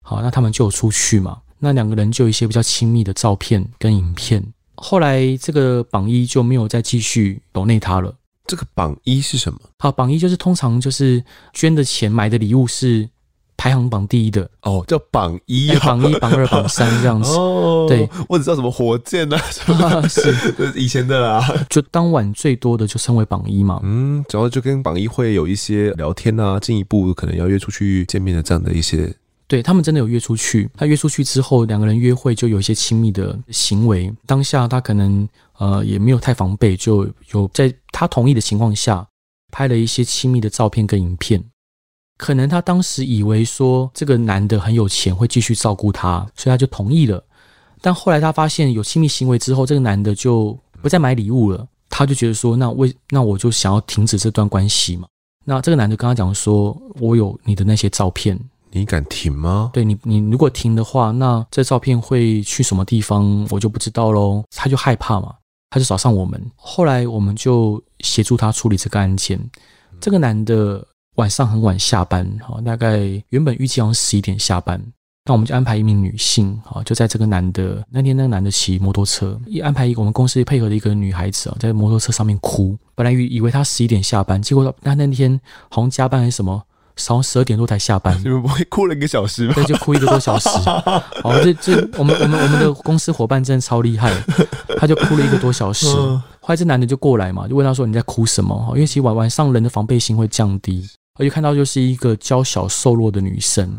[0.05, 4.45] 好，那他们就有出去嘛，那两个人就有一些比较亲密的照片跟影片。
[4.77, 8.15] 后来这个榜一就没有再继续抖内他了。
[8.49, 9.61] 这个榜一是什么？
[9.79, 13.09] 好，榜一就是通常就是捐的钱买的礼物是
[13.59, 17.33] 排行榜第一的哦，叫榜一、啊，榜一、榜二、榜三这样子。
[17.39, 20.33] 哦，对，我只知道什么火箭啊，什么啊 是
[20.75, 21.47] 以前的啦。
[21.69, 23.81] 就当晚最多的就称为榜一嘛。
[23.83, 29.15] 嗯，主要就跟榜一会有一些聊天啊，进一步可能要约出去见面的这样的一些。
[29.49, 34.13] 对，他们真的有约出去，他约出去之后，两个人约会就有一些亲密的行为。
[34.27, 35.27] 当下他可能
[35.59, 39.07] 呃也没有太防备，就有在他同意的情况下
[39.53, 41.43] 拍了一些亲密的照片跟影片。
[42.17, 47.23] 可能他当时以为说这个男的很有钱，会继续照顾他，所以他就同意了。
[47.81, 55.07] 但后来他发现有亲密行为之后，这个男的就不再买礼物了，他就觉得说，那为那我就想要停止这段关系嘛。
[55.45, 58.39] 那这个男的跟他讲说，我有你的那些照片。
[58.71, 59.71] 你敢停吗？
[59.73, 64.45] 对你，你如果停的话，那这照片会去什么地方，我就不知道喽。
[64.51, 65.33] 他就害怕嘛，
[65.71, 66.41] 他就找上我们。
[66.57, 69.39] 后来我们就协助他处理这个案件。
[70.01, 72.99] 这个男的晚上很晚下班，哈，大概
[73.31, 74.81] 原本预计好像十一点下班，
[75.25, 82.79] 那我们就安排一名女性，哈，就在这个男的那天，那个男的骑摩托车，一安排一个我们公司配合的一个女孩子啊，在摩托车上面哭。
[82.95, 86.63] 本来以以为他十一点下班，结果他那天好像加班还是什么。
[86.99, 89.55] 早上十二点多才下班， 你们不会哭了一个小时吗？
[89.55, 90.49] 对，就哭一个多小时。
[90.49, 94.13] 好， 这这我们我们我们的公司伙伴真的超厉害，
[94.79, 95.87] 他就哭了一个多小时。
[96.41, 103.79] 后来这男的就过来嘛，就问他说：“你在哭什么？”因为其实晚晚上人的防备心会降低，而且看到就是一个娇小瘦弱的女生。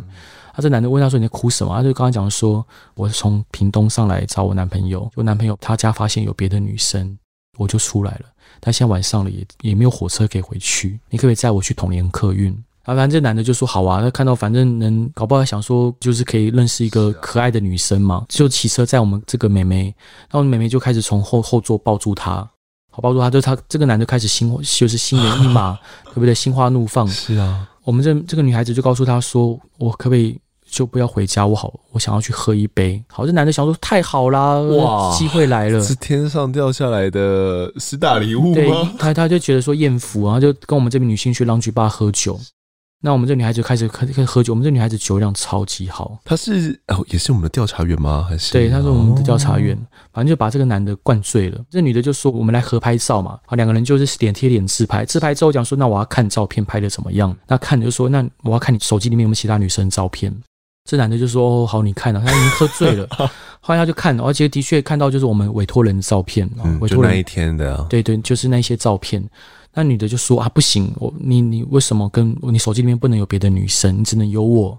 [0.54, 7.18] 他这男的问他说：“你在哭什么？”他就刚刚讲说：“我是从屏东上来找我男朋友，我男朋友他家发现有别的女生，
[7.58, 8.26] 我就出来了。
[8.60, 19.94] 但现在晚上了，也也没有火车可以回去，你可不可以载我去统联客运？”啊，反正这男的就说好啊，他看到反正能搞不好想说就是可以认识一个可爱的女生嘛，就骑车载我们这个妹妹，
[20.32, 22.48] 然后妹妹就开始从后后座抱住他，
[22.90, 25.78] 好抱住他，就他这个男的开始心就是心猿意马，
[26.10, 26.34] 对不对？
[26.34, 27.08] 心花怒放。
[27.08, 31.46] 是啊，我们这这个女孩子就告诉他说，我可不可以就不要回家？
[31.46, 33.04] 我好，我想要去喝一杯。
[33.12, 38.56] 好，这男的想说太好啦，哇，机会来了， 是天上掉下来的十大礼物吗？
[38.56, 42.40] 对，他他就觉得说艳福，然后就跟我们这边女性去 Lounge Bar 喝酒。
[43.02, 46.20] 那我们这女孩子开始开始喝酒，我们这女孩子酒量超级好。
[46.26, 48.26] 她是哦，也是我们的调查员吗？
[48.28, 48.52] 还是？
[48.52, 49.78] 对，她是我们的调查员。
[50.12, 51.58] 反正就把这个男的灌醉了。
[51.70, 55.06] 这女的就说：“我们来合拍照嘛。”好，两个人就是脸贴脸自拍。
[55.06, 60.36] 自拍之后讲说：“那我要看照片拍的怎么样？”那看就说：“那我要看你手机里面有没有其他女生照片。”
[60.84, 63.08] 这男的就说：“哦，好，你看了。”他已经喝醉了。
[63.62, 66.50] 后来他就看，而且的确看到就是我们委托人的照片。
[66.66, 67.86] 嗯，委托人那一天的。
[67.90, 69.24] 对对，就是那些照片。
[69.74, 74.78] 那女的就说啊，不行，我你你为什么跟你手机里面不能有别的女生，你只能有我？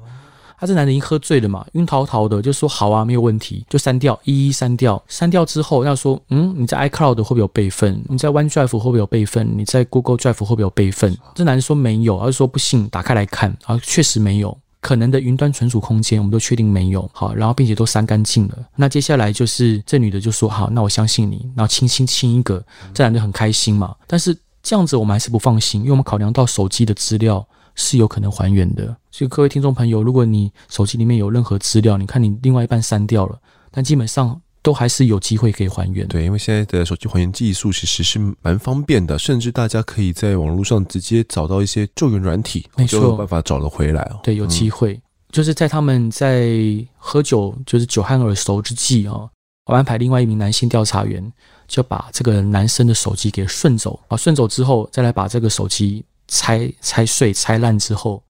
[0.58, 5.02] 他、这男的已经喝醉了嘛，晕陶陶的，就说好啊，没有问题，就删掉，一一删掉。
[5.08, 7.98] 删掉之后，要说嗯，你在 iCloud 会不会有备份？
[8.10, 9.48] 你在 OneDrive 会不会有备份？
[9.56, 11.16] 你在 Google Drive 会不会有备份？
[11.34, 18.58] 这男的说没有，而是说不信，打开来看，啊，确实没有，可能的云端存储空间我们都确定没有，好，然后并且都删干净了。
[18.76, 24.36] 那接下来就是这女的就说好，那我相信你，然后亲亲亲一个，这男的很开心嘛，但是。
[24.62, 28.96] 这样子我们还是不放心，因为我们考量到手机的资料是有可能还原的。
[29.10, 33.38] 所以各位听众朋友，如果你手机里面有任何资料，你看你另外一半删掉了，
[33.70, 36.06] 但基本上都还是有机会可以还原。
[36.08, 44.20] 对，因为现在的手机还原技术其实是蛮方便的，甚至大家可以在网络上直接找到一些救援软体，没错，就有办法找得回来哦。
[44.22, 46.54] 对，有机会，嗯、就是在他们在
[46.98, 49.30] 喝酒，就是酒酣耳熟之际哦，
[49.70, 51.32] 我安排另外一名男性调查员。
[51.70, 58.20] 就把这个男生的手机给顺走啊，顺走之后，再来把这个手机拆拆碎、拆烂之后，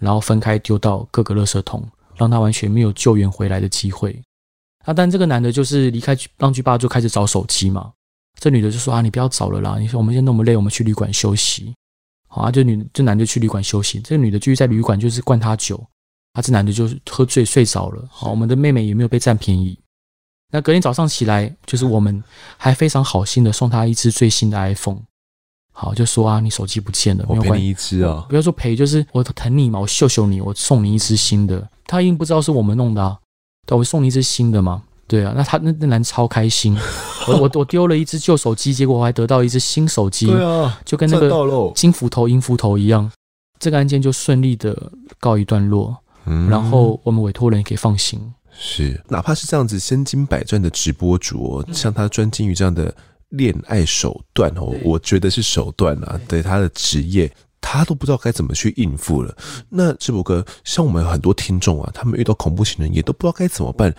[0.00, 4.18] 然后分开丢到各个垃圾桶，让他完全没有救援回来的机会。
[4.86, 7.92] 啊，但这个男的就是离开浪居吧，就开始找手机嘛。
[8.40, 11.74] 这女的就说啊，你不要找了啦，你说我们现在那么累，我们去旅馆休息。
[12.28, 15.76] 好啊，就女这男的去旅馆休息，这个女的继续在旅馆就是灌他酒，
[16.32, 18.08] 啊，这男的就喝醉睡着了。
[18.10, 19.78] 好，我们的妹妹也没有被占便宜。
[20.52, 22.22] 那隔天早上起来，就是我们
[22.56, 25.00] 还非常好心的送他一只最新的 iPhone。
[25.72, 31.68] 好，就说啊，你手机不见了，我赔你一只啊，不要说赔，就是我疼你嘛，我秀秀你，我送你一只新的。
[31.84, 33.18] 他一定不知道是我们弄的啊，
[33.66, 35.34] 对，我送你一只新的嘛，对啊。
[35.36, 36.74] 那他那那男超开心，
[37.28, 41.30] 我我我丢了一只旧手机，结果我还得到一只新手机，对啊，就跟那个
[41.74, 43.10] 金斧头银斧头一样，
[43.58, 48.18] 这个案件就顺利的告一段落，嗯，然后我们委托人也可以放心。
[48.58, 52.94] 是，哪怕是这样子身经百战的直播主，像他专精于这样的
[53.28, 59.36] 恋爱手段哦，我觉得是手段啊，对他的职业，他都不知道该怎么去应付了。
[59.68, 63.94] 那志博哥，像我们很多听众啊，他们遇到恐怖情人也都不知道该怎么办。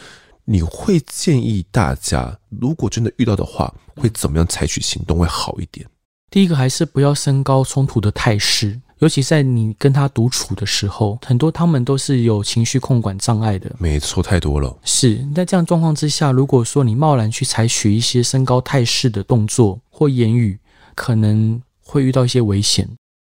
[0.46, 5.86] 你会建议大家，如果真的遇到的话，会怎么样采取行动会好一点？
[6.32, 8.80] 第一个还是不要升高冲突的态势。
[9.00, 13.72] 尤其在你跟他独处的时候，很多他们都是有情绪控管障碍的。
[13.78, 14.76] 没错，太多了。
[14.84, 20.58] 是在这样状况之下，如果说你贸然去采取一些升高态势的动作或言语，
[20.96, 22.90] 可能会遇到一些危险。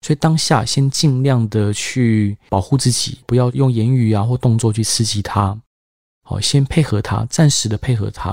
[0.05, 5.59] 所以当下先尽量的去保护自己，不要用言语啊或动作去刺激他。
[6.23, 8.29] 好，先配合他，暂时的配合他。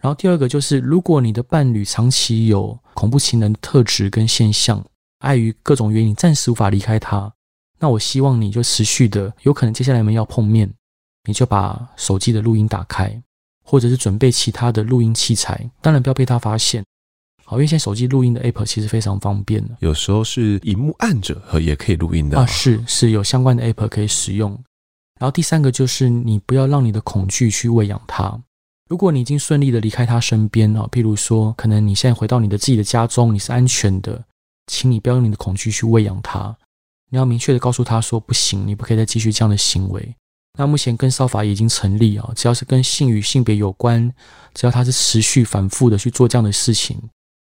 [0.00, 4.84] 然后第二个就是，如果你的伴侣长期有恐怖情人的特质跟现象。
[5.20, 7.32] 碍于各种原因，暂时无法离开他。
[7.78, 10.70] 那我希望你就持续的，有可能接下来我们要碰面，
[11.24, 13.22] 你就把手机的录音打开，
[13.64, 15.70] 或者是准备其他的录音器材。
[15.80, 16.84] 当然不要被他发现。
[17.44, 19.64] 好，因为现在手机录音的 App 其实非常方便。
[19.80, 22.46] 有时候是荧幕暗着和也可以录音的啊。
[22.46, 24.52] 是是有相关的 App 可以使用。
[25.18, 28.40] 然后第三个就是你不要让你的恐惧去喂养他。
[28.88, 34.24] 如果你已经顺利的离开他身边啊，譬如说，可能你现在回到你的自己的家中，你是安全的。
[34.70, 36.56] 请你不要用你的恐惧去喂养他，
[37.10, 40.14] 你要明确的告诉他说不行，你不可以再继续这样的行为。
[40.56, 44.12] 那目前跟骚法已经成立啊，只要是跟性与性别有关，
[44.54, 46.96] 只要他是持续反复的去做这样的事情，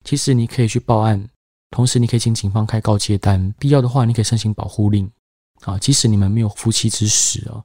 [0.05, 1.29] 其实你可以去报案，
[1.71, 5.11] 同时你可以请警方开告诫单，必要的话你可以申请保护令
[5.63, 7.63] 啊，即使你们没有夫妻之实啊，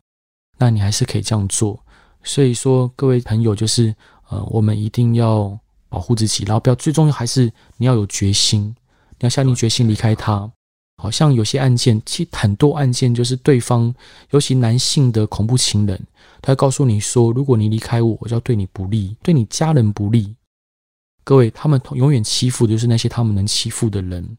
[0.57, 1.79] 那你还是可以这样做。
[2.23, 3.95] 所以说，各位朋友，就是
[4.29, 5.57] 呃，我们一定要
[5.89, 8.73] 保护自己，然后不要，最重要还是你要有决心。
[9.21, 10.51] 你要下定决心离开他，
[10.97, 13.93] 好像有些案件，其实很多案件就是对方，
[14.31, 15.99] 尤其男性的恐怖情人，
[16.41, 20.35] 他会告诉你说，如果你离开我，我就要对你不利，对你家人不利。
[21.23, 24.37] 各位，他们永远欺负的就是那些他们能欺负的人。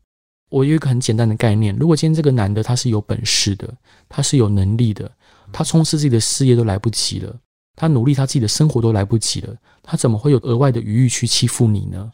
[0.50, 3.72] 我有一个很简单的概念，如果今天这个男的他是有本事的，
[4.08, 5.10] 他是有能力的，
[5.52, 7.34] 他冲刺自己的事业都来不及了，
[7.76, 12.10] 他努力他自己的生活都来不及了，他怎么会有额外的余裕去欺负你呢？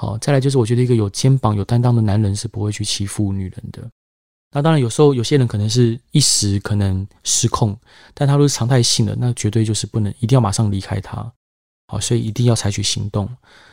[0.00, 3.82] 好，再来就是我觉得一个有肩膀、有担当的男人是不会去欺负女人的。
[4.52, 7.76] 那当然，有时候有些人可能是一时可能失控，
[8.14, 11.16] 但他如果是常态性的，那绝对就是不能，一定要马上离开他。
[11.88, 13.28] 好，所以一定要采取行动。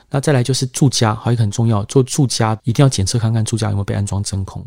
[0.09, 4.65] 那再来就是住家，还有一个很重要，做住家一定要检测看看住家有没有被安装针孔，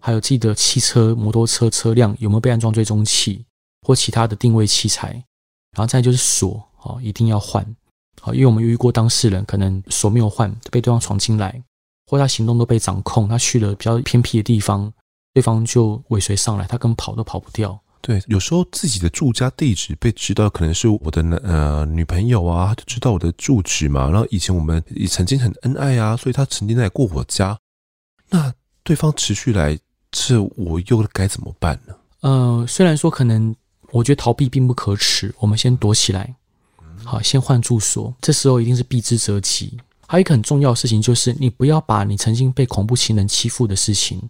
[0.00, 3.44] 还有记得汽车、摩托车车辆有没有被安装追踪器
[3.84, 5.10] 或其他的定位器材。
[5.76, 7.66] 然后再就是锁，好，一定要换。
[8.24, 11.62] 好，因为我们有遇过当事人，可能锁没有换，被对方闯进来，
[12.06, 14.90] 或他行动都被掌控，他去了比较偏僻的地方，
[15.34, 17.78] 对方就尾随上来，他根本跑都跑不掉。
[18.00, 24.08] 对，有时候自己的住家地址被知道，可能是我的呃女朋友啊，她就知道我的住址嘛。
[24.08, 27.58] 然后以前我们也曾经很恩爱啊，所以他曾经来过我家。
[28.30, 28.50] 那
[28.82, 29.78] 对方持续来，
[30.10, 31.94] 这我又该怎么办呢？
[32.20, 33.54] 呃，虽然说可能
[33.90, 36.34] 我觉得逃避并不可耻，我们先躲起来。
[37.04, 39.76] 好，先换住所，这时候一定是避之则吉。
[40.06, 44.20] 还有一个很重要的事情，就是你不要把你曾经被恐怖情人欺负的事情，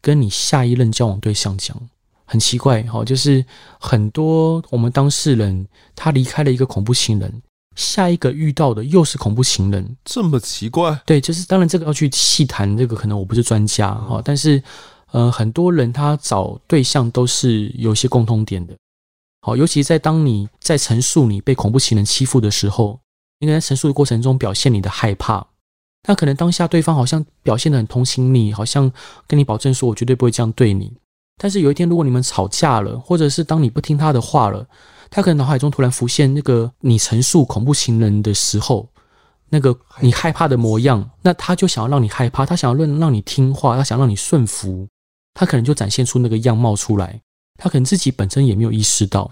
[0.00, 1.76] 跟你下一任交往对象讲。
[2.24, 3.44] 很奇怪，哈，就是
[3.78, 7.42] 很多我们当事人，他离开了一个恐怖情人，
[7.76, 10.98] 下一个遇到的又是恐怖情人，这么奇怪？
[11.06, 14.62] 对，就是当然这个要去细谈，这个可能我不是专家，哈，但是
[15.12, 18.74] 呃，很多人他找对象都是有些共通点的。
[19.48, 23.00] 好，尤其在当你在陈述你被恐怖情人欺负的时候，
[23.38, 25.46] 应该在陈述的过程中表现你的害怕。
[26.06, 28.92] 那可能当下对方好像表现得很同情你，好像
[29.26, 30.92] 跟你保证说：“我绝对不会这样对你。”
[31.40, 34.68] 但是有一天，如果你们吵架了，或者是当你不听他的话了，
[35.08, 38.86] 他可能脑海中突然浮现那个你陈述恐怖情人的时候，
[39.48, 44.86] 那个你害怕的模样，那他就想要让你害怕，他想要让让你听话，他想让你顺服，
[45.32, 47.22] 他可能就展现出那个样貌出来。
[47.60, 49.28] 他可能自己本身也没有意识到，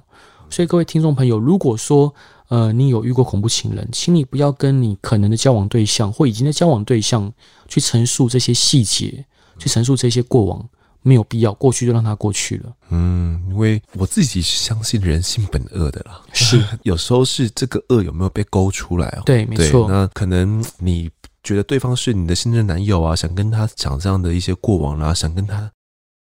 [0.48, 2.12] 所以各位听众朋友，如果说
[2.48, 7.30] 呃你有遇过恐怖情人，请你不要跟你可能的交往对象或已经的交往对象
[7.68, 9.24] 去陈述这些细节，
[9.58, 10.66] 去陈述这些过往，
[11.02, 12.72] 没有必要，过去就让它过去了。
[12.90, 19.22] 嗯，因为我自己是相信人性本恶的啦，是有时候是这个恶有没有被勾出来哦？
[19.26, 19.88] 对，没错。
[19.88, 21.10] 那可能你
[21.42, 25.70] 觉得对方是你的新任男友啊，想跟他讲这样的一些过往啊，想跟他。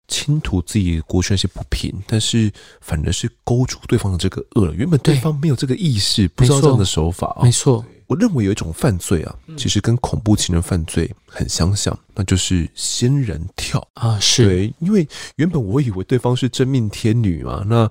[0.07, 4.73] 倾吐自己过去那些不平，但是反而是勾住对方的这个恶。
[4.73, 7.37] 原本对方没有这个意识，不知道这样的手法。
[7.43, 14.17] 没错，我认为有一种犯罪啊，其实跟恐怖情人犯罪很相像，那就是仙人跳啊。
[14.19, 17.89] 是对，因为原本我以为对方是真命天女嘛，那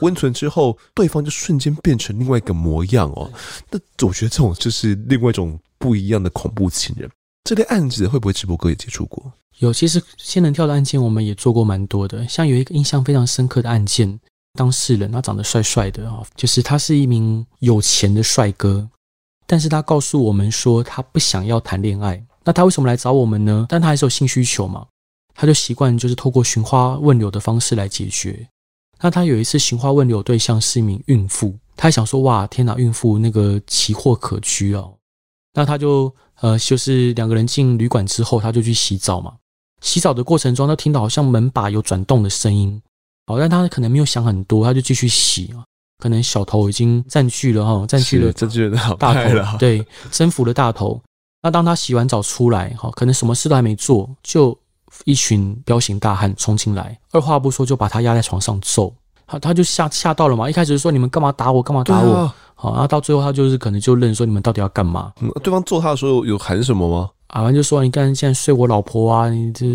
[0.00, 3.30] 温存之后，对方就瞬间变成另外一个模样哦。
[3.70, 7.10] 那我觉得这种就是另外一种不一样的恐怖情人。
[7.48, 9.32] 这类案子会不会直播哥也接触过？
[9.60, 12.28] 有，其实仙人跳的案件我们也做过蛮多的。
[12.28, 14.20] 像有一个印象非常深刻的案件，
[14.52, 18.86] 当事人他长得帅帅的啊，就是他是一名有钱的帅哥，
[19.46, 22.22] 但是他告诉我们说他不想要谈恋爱。
[22.44, 23.64] 那他为什么来找我们呢？
[23.70, 24.86] 但他还是有性需求嘛，
[25.34, 28.46] 他就习惯就是透过寻花问柳的方式来解决。
[29.00, 34.92] 那他有一次寻花问柳对象是一名孕妇，他还想说哇天哪，孕妇那个奇货可居哦。
[35.54, 39.34] 那他就呃就是两个人进旅馆之后，他就去洗澡嘛。
[39.80, 42.80] 洗澡的过程中，他听到好像门把有转动的声音，
[43.26, 45.64] 好，但他可能没有想很多，他就继续洗啊。
[45.98, 51.00] 可能小头已经占据了哈，占据了占据了大头了，对，征服了大头。
[51.42, 54.56] 那当他洗完澡出来，哈，可能什么事都还没做，就
[55.04, 58.94] 一群彪形大汉冲进来，二话不说就把他压在床上揍。
[59.28, 65.12] 他他就吓吓到了嘛，一开始就说你们干嘛打我，干嘛打我，好，然后到最后他就是可能就认说你们到底要干嘛？
[65.44, 67.10] 对方揍他的时候有喊什么吗？
[67.28, 69.66] 啊，完就说你刚才现在睡我老婆啊，你这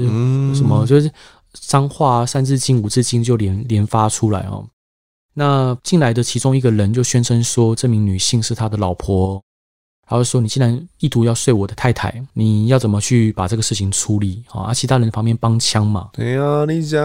[0.56, 1.10] 什么就是
[1.54, 4.66] 脏话三字经五字经就连连发出来哦。
[5.36, 9.40] 那进来的其中一个人就宣称说这名女性是他的老婆，
[10.14, 14.72] 然后说你既然意图要睡我的太太，你要怎么去把这个事情处理啊？
[14.72, 17.02] 其他人旁边帮腔嘛，对呀，你想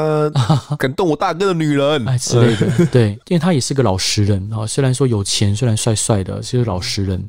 [0.77, 7.27] 敢动我大哥的女人， 哎之类的，对，因为他也是个老实人啊，虽然说有钱，虽然帅帅的，是个老实人。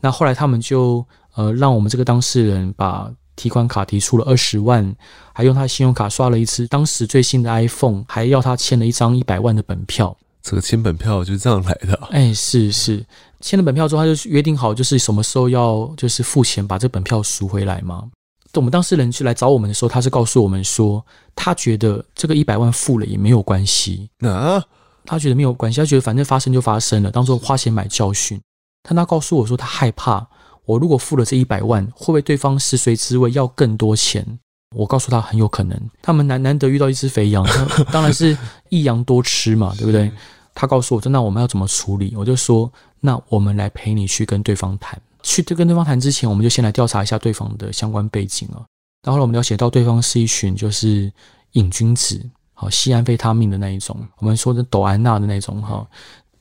[0.00, 1.06] 那后来他们就。
[1.36, 4.92] 呃，让我们这个当事人把提款卡提出了二十万，
[5.32, 10.14] 还用他的信用卡刷了一次当时最新的 iPhone，还要他签了一张一百万的本票。
[10.42, 11.94] 这个签本票就是这样来的？
[12.10, 13.06] 哎，是是，
[13.40, 18.04] 签了本票之后，他就约定好，就是什么时候要就是付钱把这本票赎回来嘛。
[18.52, 24.10] 等我们当事人去来找我们的时候，他是告诉我们说，他觉得这个一百万付了也没有关系。
[24.20, 24.62] 啊？
[25.06, 28.40] 他觉得没有关系，他觉得反正发生就发生了，当做花钱买教训。
[28.82, 30.26] 但他告诉我说，他害怕。
[30.66, 34.38] 我如果付了这一百万，会不会对方食髓知味要更多钱？
[34.76, 35.80] 我告诉他很有可能。
[36.02, 37.44] 他们难难得遇到一只肥羊，
[37.90, 38.36] 当然是
[38.68, 40.10] 一羊多吃嘛，对不对？
[40.54, 45.00] 他告诉我说：“那我们要怎么处理？”我就说：“那我们来陪你去跟对方谈。
[45.22, 48.64] 去跟对方谈之前，我们就先来调查一下对方的相关背景啊。
[49.02, 51.12] 然后来我们了解到对方是一群就是
[51.52, 55.86] 瘾君子，好吸安非他命的那一种，我们说的抖安娜的那种哈。”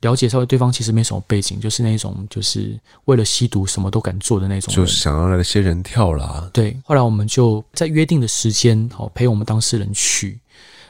[0.02, 6.50] 了解稍微对方其实没什么背景，就是那种就是为了吸毒什么都敢做的那种，就是想要那些人跳啦。
[6.54, 10.40] 对，后来我们就在约定的时间，好陪我们当事人去。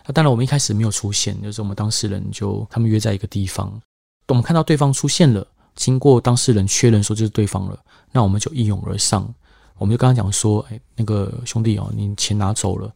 [0.05, 3.81] 那当然我们一开始没有出现，就是我们当事人就他们约在一个地方，
[4.27, 5.47] 我们看到对方出现了，
[5.79, 7.79] 经过当事人确认说就是对方了，
[8.11, 9.33] 那我们就一拥而上，
[9.77, 12.91] 我们就跟他讲说，哎，那个兄弟哦，你钱拿走了，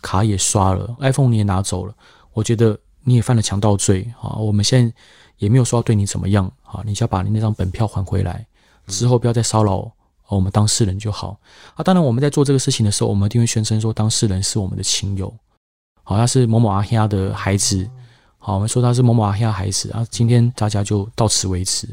[0.00, 1.94] 卡也刷了，iPhone 你也拿走了，
[2.32, 4.94] 我觉得你也犯了强盗罪啊，我们现在。
[5.38, 8.46] 也没有说要对你怎么样啊，你只要把你那张本票还回来，
[8.86, 9.90] 之后不要再骚扰
[10.28, 11.36] 我们当事人就好
[11.74, 11.82] 啊。
[11.82, 15.34] 当然，我们在做这个事情的时候，我们一定会宣称说当事人是我们的亲友，
[16.04, 17.90] 好，他是某某阿黑亚的孩子，
[18.44, 20.04] 好，我们说他是某某阿黑亚孩子啊。
[20.10, 21.86] 今天大家就到此为止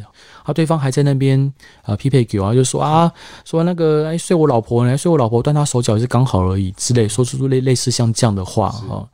[0.43, 0.51] 啊。
[0.51, 1.39] 对方还在那边
[1.83, 3.11] 啊匹配给我，就说啊，
[3.45, 9.07] 说那个哎睡我老婆，来睡我老婆，断他手脚也是刚好而已之类，说出类类似像这样的话啊。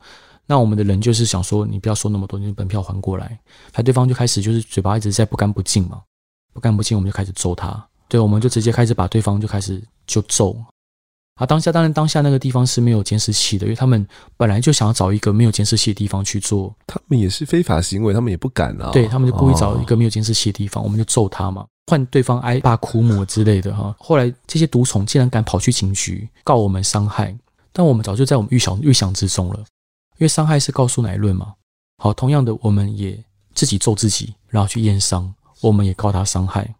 [0.46, 3.38] 那我们的人就是想说，你不要说那么多，你本票还过来。
[3.70, 6.00] 他对方就开始就是嘴巴一直在不干不净嘛，
[6.54, 7.86] 不干不净，我们就开始揍他。
[8.08, 10.56] 对，我们就直接开始把对方就开始就揍。
[11.36, 14.06] 啊，当下当然当下那个地方是没有监视器的，因为他们
[14.38, 16.74] 本来就想要找一个没有监视器的地方去做。
[16.86, 18.90] 他们也是非法行为，他们也不敢啊。
[18.90, 23.94] 对，他们就故意找一个没有监视器的地方，我们就揍他嘛，换对方挨爸哭母之类的哈。
[23.98, 27.36] 后来这些毒虫竟然敢跑去警局告我们伤害，
[27.70, 29.58] 但我们早就在我们预想预想之中了。
[30.18, 31.52] 因为伤害是告诉乃论嘛，
[31.98, 33.22] 好，同样的，我们也
[33.52, 36.74] 自己揍自己，然后去验伤，我们也告他伤害。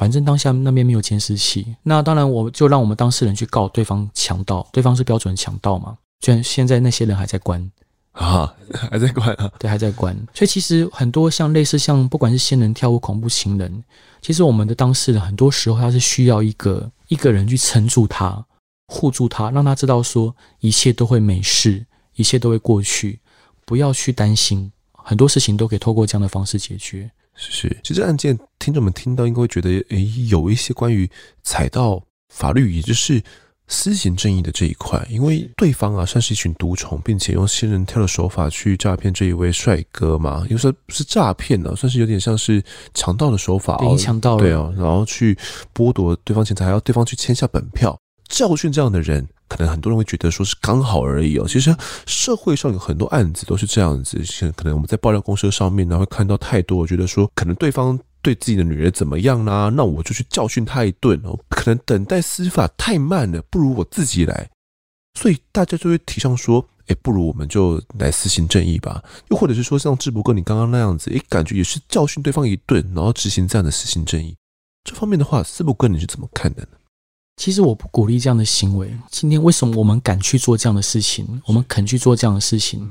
[0.00, 5.98] 反正当下那边没有监视器，那当然我就让我们当事人去告对方强盗，对方是标准强盗嘛。
[6.22, 7.70] 虽然现在那些人还在关
[8.12, 8.50] 啊，
[8.90, 10.16] 还在关啊，对，还在关。
[10.32, 13.84] 所以其实很多像类似像不管是仙人跳或恐怖情人，
[14.22, 18.42] 其实我们的当事人很多时候他是需要一个一个人去撑住他，
[18.86, 21.84] 护住他，让他知道说一切都会没事。
[22.16, 23.18] 一切都会过去，
[23.64, 27.10] 不要去担心，很多事情都可以透过这样的方式解决。
[27.40, 27.68] 是。
[27.68, 31.10] 是，其实案件听众们听到应该会觉得，诶，有一些关于
[31.42, 33.22] 踩到法律，也就是
[33.66, 42.62] 私刑正义的这一块，因为对方啊算是一群毒虫，并且用仙人跳的手法去诈骗这一位帅哥嘛，因为说不是诈骗呢，算是有点像是
[42.94, 45.38] 强盗的手法，强盗，对啊，然后去
[45.72, 47.96] 剥夺对方钱财，还要对方去签下本票，
[48.30, 51.46] 教训这样的人，可能很多人会觉得说是刚好而已哦。
[51.46, 51.76] 其实
[52.06, 58.00] 社会上有很多案子都是这样子，像可能我们在爆料公社上面呢会看到太多，我觉得说可能对方。
[58.22, 59.68] 对自己的女儿怎么样啦、啊？
[59.70, 61.34] 那我就去教训他一顿哦。
[61.48, 64.46] 可能等待司法太慢了，不如我自己来。
[65.18, 69.02] 所以大家就会提倡说，哎，不如我们就来私刑正义吧。
[69.30, 74.36] 又或者是说，像智博哥你刚刚那样子，哎，感觉也是教训对方一顿，然后执行这样的私刑正义。
[74.84, 76.68] 这方面的话，智博哥你是怎么看的呢？
[77.40, 78.94] 其实我不鼓励这样的行为。
[79.10, 81.40] 今天为什么我们敢去做这样的事情？
[81.46, 82.86] 我们肯去做这样的事情，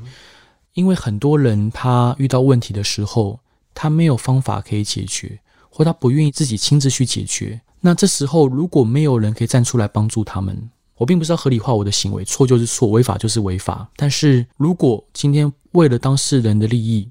[0.73, 3.39] 因为很多人他遇到问题的时候。
[3.75, 5.39] 他没有方法可以解决，
[5.69, 7.61] 或他不愿意自己亲自去解决。
[7.79, 13.89] 那这时候如果没有人可以站出来帮助他们，我并不是要合理化我的行为，错就是错，违法就是违法。
[13.95, 17.09] 但是如果今天为了当事人的利益，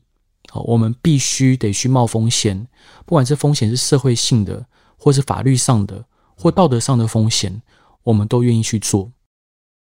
[0.51, 2.66] 好，我们必须得去冒风险，
[3.07, 4.66] 不管这风险是社会性的，
[4.99, 6.05] 或是法律上的，
[6.39, 7.61] 或道德上的风险，
[8.05, 9.11] 我们都愿意去做。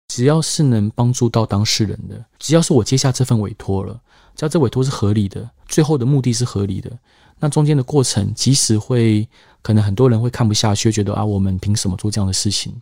[0.09, 3.99] 只要是能帮助到当事人的，只要是我接下这份委托了。
[4.35, 6.91] 只要这委托是合理的，最后的目的是合理的，
[7.39, 9.27] 那中间的过程，即使会
[9.63, 12.75] 可能很多人会看不下去，觉得啊，我们凭什么做这样的事情？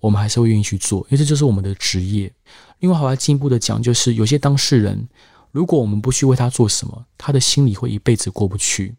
[0.00, 2.32] 我们还是会愿意去做，因为这就是我们的职业。
[2.78, 5.08] 另外还要进一步的讲，就是有些当事人，
[5.50, 8.96] 如果我们不去为他做什么，他的心里会一辈子过不去。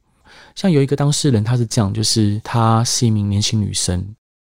[0.55, 4.03] 像有一个当事人，他是这样，就是她是一名年轻女生，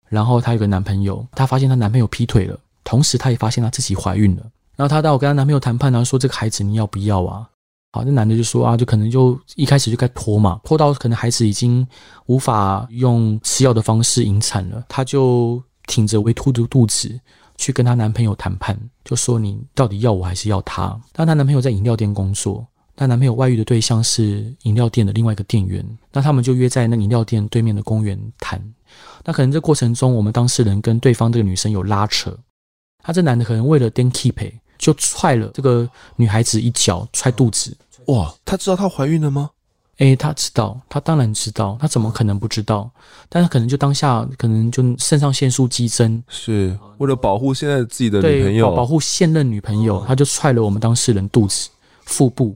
[0.09, 4.43] 然后她有个男朋友，她发现她男朋友劈腿了，同时她也发现她自己怀孕了。
[4.77, 7.49] 然后她到我跟她男朋友谈判，然后说这个孩子你要不要啊？
[7.93, 11.87] 好，那男的就说啊，就可能就一开始就该拖嘛，拖到可能孩子已经
[12.27, 17.19] 无法用吃药的方式引产了，她就挺着微凸的肚子
[17.57, 20.95] 去跟她男朋友谈判，就说你到底要我还是要他？
[21.13, 22.67] 但她男朋友在饮料店工作，
[22.97, 28.61] 她男朋友外遇的对象是饮料店的另外一个店员，那他们就约在那饮料店对面的公园谈。
[29.25, 32.37] 那可能这过程中，我们当事人跟对方这个女生有拉扯，
[33.05, 34.53] 他这男的可能为了点 keep。
[34.79, 37.75] 就踹了这个女孩子一脚，踹肚子。
[38.09, 39.49] 哇，他知道她怀孕了吗？
[39.97, 42.91] 诶，他知道，他当然知道，他怎么可能不知道？
[43.31, 51.71] 但是可能就当下，可能就肾上腺素激增，是为了保护现在自己的女朋友，保护现任女朋友，他就踹了我们当事人肚子、
[52.05, 52.55] 腹部。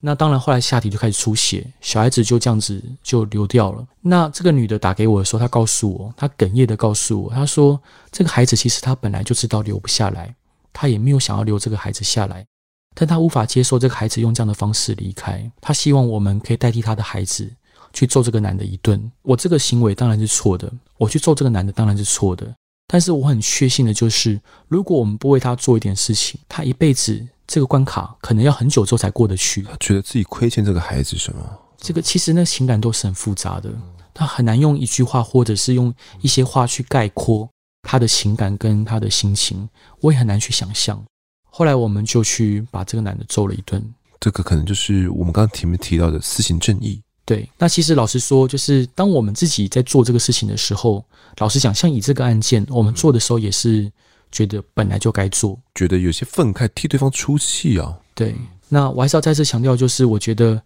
[0.00, 3.84] 那当然，后来下体就开始出血，小孩子就这样子就流掉了。
[4.00, 7.80] 那这个女的打给我的时候，她告诉我，她哽咽的告诉我，她说
[8.12, 10.32] 这个孩子其实她本来就知道留不下来。
[10.72, 12.46] 她也没有想要留这个孩子下来，
[12.94, 15.50] 但她无法接受这个孩子用这样的方式离开。
[15.60, 17.50] 她希望我们可以代替她的孩子
[17.92, 19.10] 去揍这个男的一顿。
[19.22, 22.46] 我这个行为当然是错的，我去揍这个男的当然是错的。
[22.86, 29.62] 但是我很确信的就是，如果我们不为他做一点事情，他一辈子这个关卡可能要很久之后才过得去。
[29.62, 31.42] 他觉得自己亏欠这个孩子什么？
[31.78, 33.72] 这个其实那情感都是很复杂的，
[34.14, 37.48] 他很难用一句话或者是用一些话去概括。
[37.82, 39.66] 他的情感跟他的心情，
[40.00, 41.02] 我也很难去想象。
[41.44, 43.82] 后来我们就去把这个男的揍了一顿。
[44.20, 47.00] 这个可能就是我们刚刚前面提到的私刑正义。
[47.24, 51.02] 对，那其实老实说，就是当我们自己在做这个事情的时候，
[51.38, 53.90] 老实讲，像以这个案件，我们做的时候也是
[54.30, 57.98] 觉得本来就该做，觉得有些愤慨，替对方出气啊。
[58.14, 58.34] 对，
[58.68, 60.62] 那我还是要再次强调，就是我觉得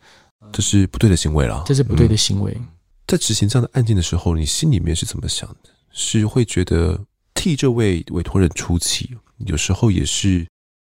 [0.53, 2.53] 这是不对的行为啦，这是不对的行为。
[2.59, 2.69] 嗯，
[3.07, 5.71] 在执行这样的案件的时候，你心里面是怎么想的？
[5.93, 6.99] 是会觉得
[7.35, 9.15] 替这位委托人出气，
[9.47, 10.47] 有时候也是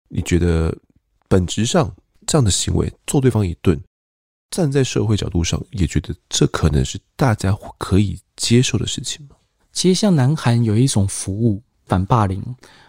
[0.07, 0.75] 你觉得
[1.27, 1.93] 本质上
[2.25, 3.77] 这样的行为揍对方一顿，
[4.49, 9.35] 站在社会角度上也觉得这可能是大家可以接受的事情吗？
[9.73, 12.41] 其实像南韩有一种服务反霸凌，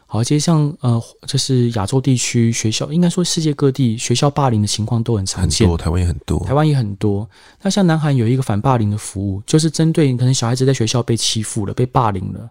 [0.07, 7.29] 好，其实像呃，就是亚洲地区学校，应该说世界各地学校霸凌的情况都很常见，很多，台湾也很多，台湾也很多。
[7.63, 12.49] 那像南韩有一个反霸凌的服务，就是针对可能小孩子在学校被欺负了、被霸凌了，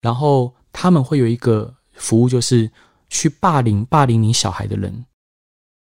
[0.00, 2.70] 然后他们会有一个服务，就是
[3.08, 5.04] 去霸凌霸凌你小孩的人，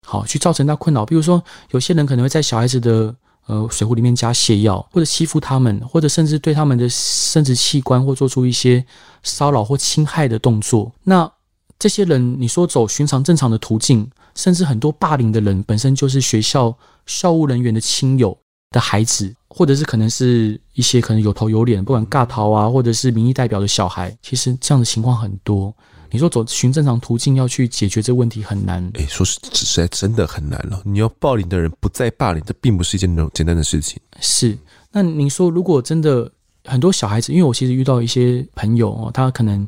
[0.06, 1.06] 好，去造成他困扰。
[1.06, 3.16] 比如说，有些人可能会在小孩子的。
[3.46, 8.84] 呃，水壶里面加泻药，或者欺负他们，或者甚至对他们的生殖器官或做出一些
[9.22, 10.90] 骚扰或侵害的动作。
[11.02, 11.30] 那
[11.78, 16.74] 这些人，你说走寻常正常的途径，甚至很多霸凌的人本身就是学校
[17.04, 18.36] 校务人员的亲友
[18.70, 25.74] 的孩子，或者是可能是一些可能有头有脸，不管尬逃啊，或者是民意代表的小孩，其实这样的情况很多。
[26.14, 28.88] 你说走寻正常途径要去解决这个问题很难。
[28.94, 30.80] 哎，说实实在真的很难了。
[30.84, 34.00] 你要霸凌的人不再霸凌，这并不是一件那种简单的事情。
[34.20, 34.56] 是。
[34.92, 36.30] 那你说，如果真的
[36.66, 39.66] 很多小孩子，因为我其实遇到一些朋友哦，他可能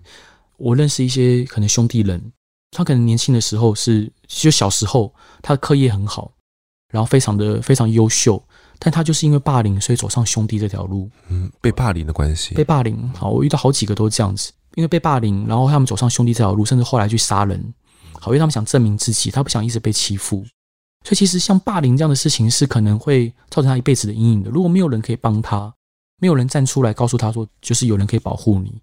[0.56, 2.22] 我认识一些可能兄弟人，
[2.70, 6.30] 他可能年轻的时候是就小时候他的课业很好，
[6.92, 8.40] 然后非常的非常优秀，
[8.78, 11.10] 但他就是因为霸凌，所以走上兄弟这条路。
[11.28, 12.96] 嗯，被霸凌的关系，被霸凌。
[13.16, 17.74] 好，我遇到好几个都是这样子，因为被霸凌，然后他们走上兄弟这条路，甚至后来去杀人。
[18.20, 20.44] 好，因为他们想证明自己，他不想一直被欺负。
[21.02, 24.50] 所以其实像霸凌这样的事情，是可能会造成他一辈子的阴影的。
[24.50, 25.72] 如果没有人可以帮他，
[26.20, 28.80] 没有人站出来告诉他说，就是有人可以保护你，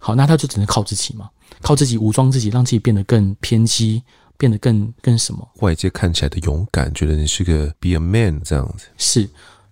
[0.00, 1.30] 好，那他就只能靠自己嘛，
[1.60, 4.02] 靠自己武装自己，让自己变得更偏激，
[4.36, 5.46] 变得更更什么？
[5.60, 8.86] 外界看起来的勇敢，觉得你是个 be a man 这样子。
[8.96, 9.28] 是，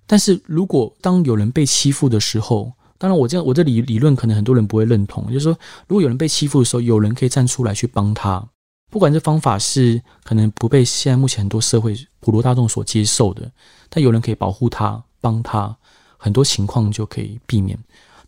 [0.07, 5.53] 但是如果当有人被欺负的时候，当然我这我这理理论可能很多人不会认同，就是说，
[5.87, 8.47] 如果有人被欺负的时候，有人可以站出来去帮他。
[8.91, 13.51] 不管这方法是可能不被现在目前很多社会普罗大众所接受的，
[13.89, 15.77] 但有人可以保护他、帮他，
[16.17, 17.79] 很多情况就可以避免。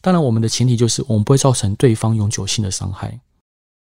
[0.01, 3.21] 当然，我们的前提就是我们不会造成对方永久性的伤害，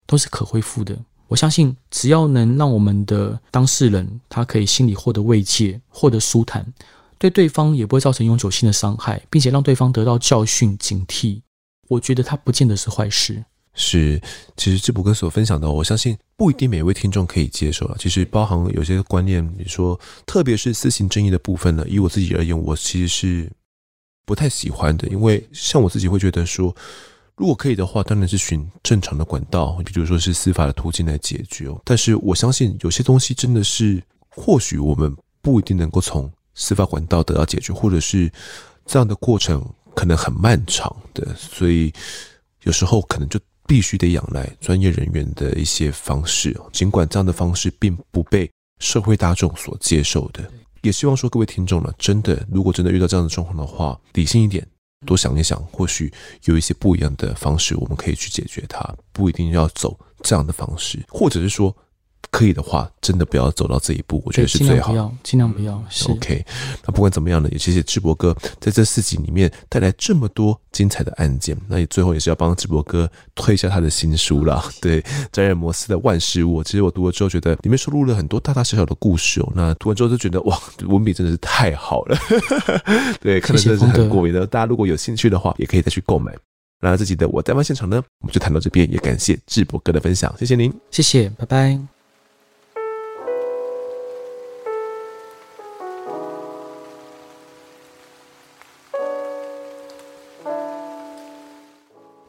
[0.06, 0.98] 都是可恢复的。
[1.28, 6.66] 我相信，只要能让我们的当事人他可以心里获得慰藉、获得舒坦，
[7.24, 11.42] 对对方也不会造成永久性的伤害，并且让对方得到教训、警惕，
[11.88, 13.42] 我觉得他不见得是坏事。
[13.74, 14.22] 是，
[14.58, 17.96] 其实智博哥所分享的，我相信不一定每位听众可以接受啊。
[17.98, 23.50] 其实包含有些观念，你说，特别是私刑正义的部分呢，以我自己而言，我其实是
[24.26, 25.08] 不太喜欢的。
[25.08, 26.76] 因为像我自己会觉得说，
[27.38, 31.74] 如果可以的话，当然是循正常的管道，比如说是司法的途径来解决。
[31.86, 38.32] 但是我相信有些东西真的是，或许我们不一定能够从司法管道得到解决，或者是
[38.86, 39.64] 这样的过程
[39.96, 41.94] 可能很漫长的，所以
[42.64, 43.40] 有时候可能就。
[43.66, 48.48] 必须得仰赖专业人员的一些方式，尽管这样的方式并不被
[48.80, 50.44] 社会大众所接受的，
[50.82, 54.68] 也希望说各位听众呢，真的如果真的遇到这样的状况的话，理性一点，
[55.06, 56.12] 多想一想，或许
[56.44, 61.74] 有一些不一样的方式，我们可以去解决它，不一定要走这样的方式，或者是说。
[62.32, 64.92] 可以的话，真的不要走到这一步，我觉得是最好。
[64.92, 65.84] 尽量不要，尽量不要。
[65.90, 66.46] 是 OK。
[66.86, 71.56] 那不管怎么样呢，也谢谢智博哥在这四集里面带来这么多精彩的案件。
[71.68, 74.64] 那也最后也是要帮智博哥推一下他的新书啦。
[74.82, 79.52] 对，詹尔摩斯的万事屋，其实我读了之后觉得里面收录了很多大大小小的故事哦。
[79.56, 82.18] 那读完之后就觉得哇，文笔真的是太好了。
[83.22, 84.48] 对，看的真的是很过瘾的。
[84.48, 86.34] 大家如果有兴趣的话，也可以再去购买。
[86.80, 91.93] 那这集的我在案发现场呢，我们就谈到这边，也感谢智博哥的分享，谢谢您，谢谢，拜拜。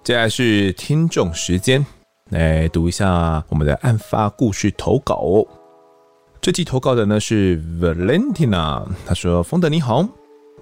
[0.05, 1.83] 接下来是听众时间，
[2.29, 5.43] 来读一下我们的案发故事投稿。
[6.43, 10.07] 这期投稿的呢是 Valentina，他说：“丰德你好，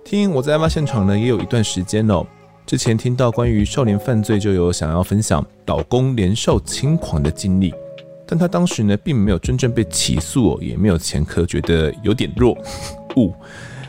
[0.05, 2.24] 听我在案发现场呢也有一段时间哦。
[2.64, 7.74] 之前听到关于少年犯罪，就有想要分享老公年少轻狂的经历，
[8.24, 12.57] 但他当时呢并没有真正被起诉，也没有前科，觉得有点弱。
[13.16, 13.34] 五。”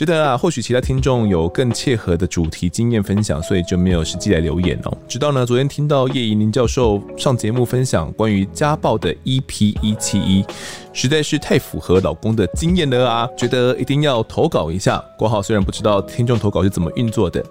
[0.00, 4.98] 觉得啊，或许其他听众有更切合的主题经验分享，所以就没有实际来留言哦。
[5.06, 10.42] 直到呢，昨天听到叶怡宁教授上节目分享关于家暴的 EP 一七一，
[10.94, 13.28] 实在是太符合老公的经验了啊！
[13.36, 15.04] 觉得一定要投稿一下。
[15.18, 17.44] 括号虽然不知道听众投稿是怎么运作的，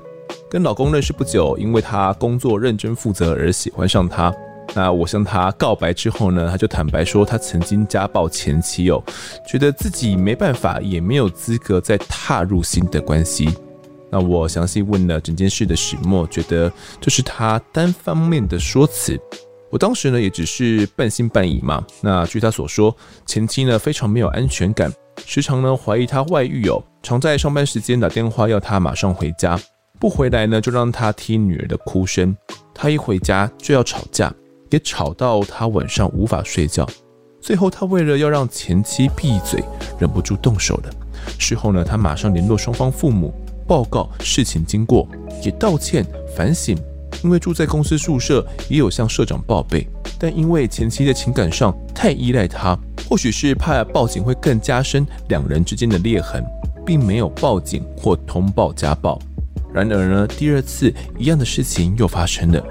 [0.49, 4.33] 跟老公认识不久，因为他工作认真负责而喜欢上他。
[4.75, 9.03] 那我向他告白之后呢，他就坦白说他曾经家暴前妻哦，
[9.47, 13.49] 觉得自己没办法，也没有资格再踏入新的关系。
[14.11, 19.19] 那我详细问了整件事的始末，觉得这是他单方面的说辞。
[19.71, 21.83] 我当时呢也只是半信半疑嘛。
[22.01, 22.95] 那据他所说，
[23.25, 24.91] 前妻呢非常没有安全感，
[25.25, 29.59] 时常呢怀疑他外遇哦，常在上班时间打电话要他马上回家，
[29.99, 32.35] 不回来呢就让他听女儿的哭声，
[32.73, 34.33] 他一回家就要吵架。
[34.69, 36.87] 也吵到他晚上无法睡觉，
[37.41, 39.63] 最后他为了要让前妻闭嘴，
[39.99, 40.89] 忍不住动手了。
[41.37, 43.33] 事后呢，他马上联络双方父母，
[43.67, 45.07] 报告事情经过，
[45.43, 46.05] 也道歉
[46.35, 46.77] 反省。
[47.21, 49.85] 因为住在公司宿舍，也有向社长报备，
[50.17, 52.77] 但因为前妻的情感上太依赖他，
[53.09, 56.41] 或许是怕报警会更加深两人之间的裂痕，
[56.85, 59.19] 并没有报警或通报家暴。
[59.73, 62.63] 然而呢，第二次一样的事情又发生了。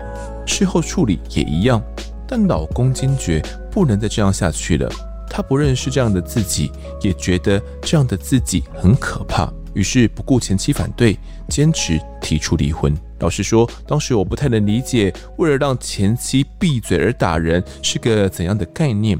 [0.47, 1.83] 事后处理也一样，
[2.27, 4.91] 但老公坚决不能再这样下去了。
[5.31, 6.73] 他不认识这样的自己，
[7.03, 11.17] 也觉得这样的自己很可怕，于是不顾前妻反对，
[11.49, 12.93] 坚持提出离婚。
[13.21, 19.19] 老实说，当时我不太能理解，为了让前妻闭嘴而打人是个怎样的概念。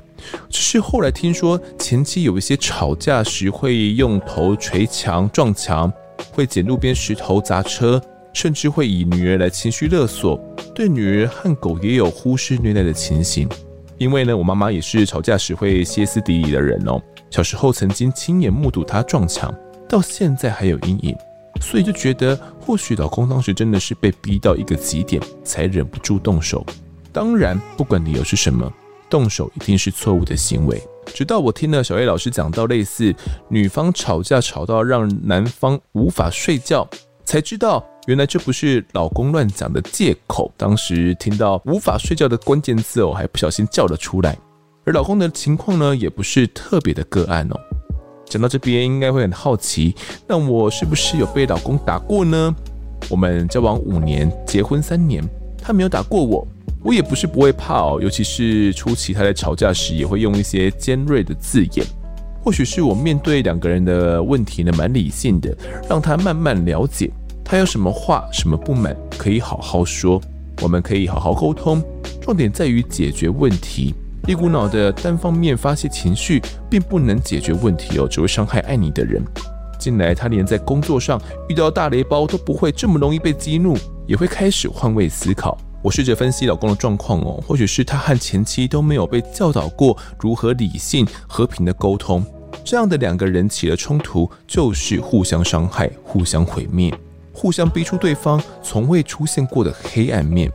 [0.49, 5.93] 只是后来听说，前妻有一些吵架时会用头捶墙撞墙，
[6.33, 8.01] 会捡路边石头砸车。
[8.35, 10.39] 甚至会以女儿来情绪勒索，
[10.73, 13.49] 对女儿和狗也有忽视虐待的情形。
[13.97, 17.03] 因为呢，我妈妈也是吵架时会歇斯底里的人哦。
[17.31, 19.53] 小时候曾经亲眼目睹她撞墙，
[19.89, 21.17] 到现在还有阴影，
[21.61, 26.65] 所以就觉得或许老公当时真的是被逼到一个极点，才忍不住动手。
[27.13, 28.71] 当然，不管理由是什么，
[29.11, 30.81] 动手一定是错误的行为。
[31.15, 33.15] 直到我听了小叶老师讲到类似
[33.49, 36.89] 女方吵架吵到让男方无法睡觉，
[37.25, 37.85] 才知道。
[38.07, 40.51] 原来这不是老公乱讲的借口。
[40.57, 44.35] 当时听到无法睡觉的关键字哦，还不小心叫了出来。
[44.87, 47.57] 而老公的情况呢，也不是特别的个案哦。
[48.25, 49.95] 讲到这边，应该会很好奇，
[50.27, 52.55] 那我是不是有被老公打过呢？
[53.11, 55.23] 我们交往五年，结婚三年，
[55.61, 56.47] 他没有打过我，
[56.89, 57.99] 我也不是不会怕哦。
[58.01, 61.87] 尤其是初期他在吵架时，也会用一些尖锐的字眼。
[62.43, 65.55] 或许是我面对两个人的问题呢，蛮理性的，
[65.87, 67.11] 让他慢慢了解。
[67.45, 70.19] 他有什么话、什么不满，可以好好说，
[70.63, 71.83] 我们可以好好沟通。
[72.23, 73.95] 重点在于解决问题，
[74.27, 79.23] 一股脑的单方面发泄情绪，并不能解决问题哦，只会伤害爱你的人。
[79.79, 81.21] 近来他连在工作上
[81.51, 83.77] 遇到大雷包都不会这么容易被激怒，
[84.07, 85.59] 也会开始换位思考。
[85.83, 92.25] 我试着分析老公的状况哦，或许是他和前妻都没有被教导过如何理性和平的沟通，
[92.65, 96.93] 这样的两个人起了冲突，就是互相伤害、互相毁灭。
[97.33, 100.51] 互相逼出对方从未出现过的黑暗面。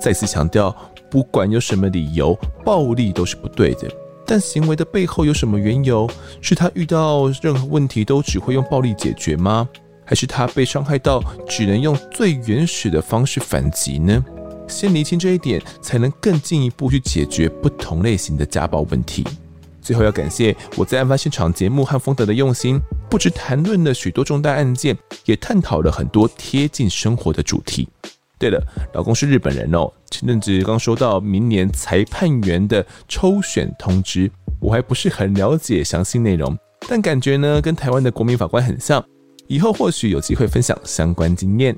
[0.00, 0.74] 再次强调，
[1.10, 3.90] 不管有什么理由，暴力都是不对的。
[4.24, 6.08] 但行为的背后有什么缘由？
[6.40, 9.68] 是他遇到任何问题都只会用暴力解决吗？
[10.04, 14.24] 还是他被伤害到只能用最原始的方式反击呢？
[14.70, 19.26] 先厘清这一点，才能更进一步去解决不同类型的家暴问题。
[19.82, 22.78] 最后要感谢我在案发现场节目和丰德的用心，
[23.10, 27.88] 不止谈论了许多重大案件，也探讨了很多贴近生活的主题。
[28.38, 28.62] 对了，
[28.94, 29.90] 老公是日本人哦。
[30.10, 36.56] 前阵子刚收到明年裁判员的抽选通知，我还不是很了解详细内容，
[36.88, 39.04] 但感觉呢跟台湾的国民法官很像。
[39.46, 41.76] 以后或许有机会分享相关经验。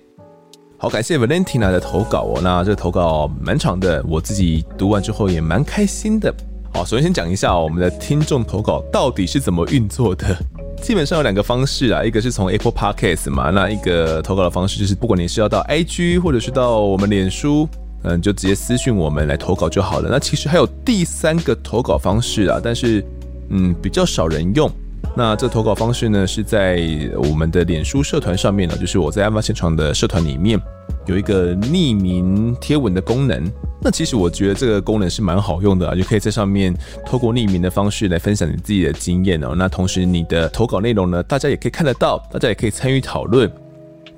[0.82, 2.40] 好，感谢 Valentina 的投稿哦。
[2.42, 6.34] 那这个投稿蛮长的，我自己读完之后也蛮开心的。
[6.74, 10.36] 好，首先先讲一下我们的听众投稿到底是怎么运作的。
[10.82, 17.68] 基本上有两个方式啊，一个是从 Apple Podcast 嘛，那一个投稿的方式就是，不管你是要到 IG 或者是到我们脸书，
[18.02, 20.08] 嗯，就直接私讯我们来投稿就好了。
[20.10, 23.04] 那其实还有第三个投稿方式啊，但是
[23.50, 24.68] 嗯比较少人用。
[25.14, 26.80] 那这投稿方式呢，是在
[27.16, 30.58] 我们的脸书社团上面呢，就是我在案发现场的社团里面
[31.06, 33.44] 有一个匿名贴文的功能。
[33.84, 39.54] 那其实我觉得这个功能是蛮好用的啊，就可以在上面透过匿名的方式来分享你自己的经验哦。
[39.54, 43.50] 那同时你的投稿内容呢，大家也可以看得到，大家也可以参与讨论。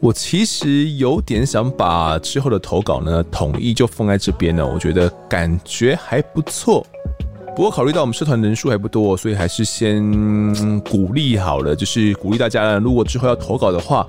[0.00, 6.86] 我其实有点想把之后的投稿呢，统一就放在这边呢，我觉得感觉还不错。
[7.54, 10.02] 不过考虑到我们社团人数还不多，所以还是先
[10.80, 14.04] 鼓励好了，就是鼓励大家，如果之后要投稿的话，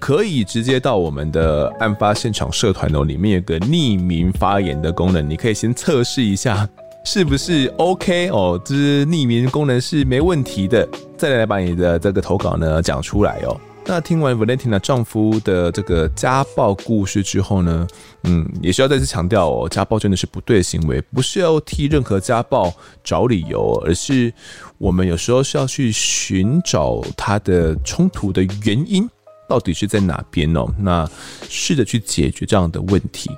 [0.00, 6.68] 可以直接到我们的案发现场社团哦，里面有个匿名发言的功能，你可以先测试一下
[7.04, 8.74] 是不是 OK 哦，这
[9.04, 10.86] 匿名功能是没问题的，
[11.16, 13.56] 再来把你的这个投稿呢讲出来哦。
[13.90, 17.86] 那听完 Valentina 丈夫的这个家暴故事之后呢，
[18.24, 22.70] 嗯，也需要再次强调哦，家暴真的是不对的行为，不是要替任何家暴
[23.02, 24.30] 找理由，而是
[24.76, 29.08] 我们有时候是要去寻找他的冲突的原因
[29.48, 31.08] 到底是在哪边哦，那
[31.48, 33.30] 试着去解决这样的问题。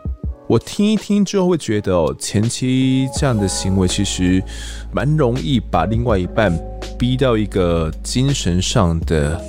[0.49, 4.43] 我听一听之后会觉得哦，前期这样的行为其实
[4.93, 6.53] 蛮容易把另外一半
[6.99, 9.41] 逼到一个精神上的。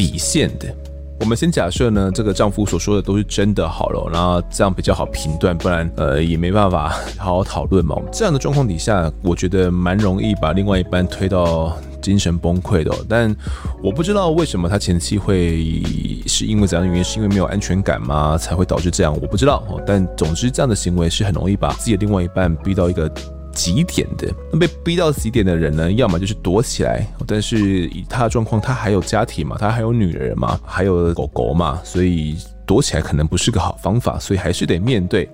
[0.00, 0.74] 底线的，
[1.20, 6.88] 我们先假设呢，这个丈夫所说的都是真的好了，然后这样比较好评断，不然呃也没办法
[7.18, 7.94] 好好讨论嘛。
[8.10, 12.90] 这样的状况底下，我觉得蛮容易把另外一半推到精神崩溃的。
[13.06, 13.36] 但
[13.82, 15.82] 我不知道为什么他前妻会
[16.26, 18.38] 是因为怎样的原因，是因为没有安全感吗？
[18.38, 19.14] 才会导致这样？
[19.20, 19.62] 我不知道。
[19.86, 23.12] 但总之这样的行为是很容易把自己的另外一半逼到一个。
[23.52, 32.36] 极点的，那被逼到极点的人呢，要么就是躲起来，但是以他的状况，他还有家庭嘛，他还有女儿嘛，还有狗狗嘛，所以
[32.66, 35.28] 躲起来可能不是个好方法，所以还是得面对。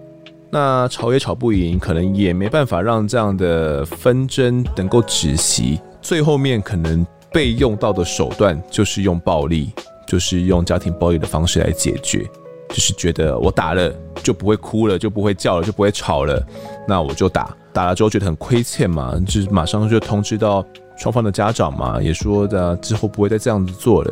[0.51, 5.81] 那吵也吵不赢，可能也没办法让这样的纷争能够止息。
[6.01, 9.73] 最后面可能被用到的手段就是用暴力，
[10.07, 12.25] 就是用家庭暴力的方式来解决，
[12.69, 13.93] 就是觉得我打了
[14.23, 16.41] 就不会哭了，就不会叫了，就不会吵了，
[16.87, 17.55] 那我就打。
[17.77, 20.65] 打了之后觉得很亏欠嘛，就是马上就通知到
[20.97, 24.11] 双方的家长嘛，也说的之后不会再这样子做了。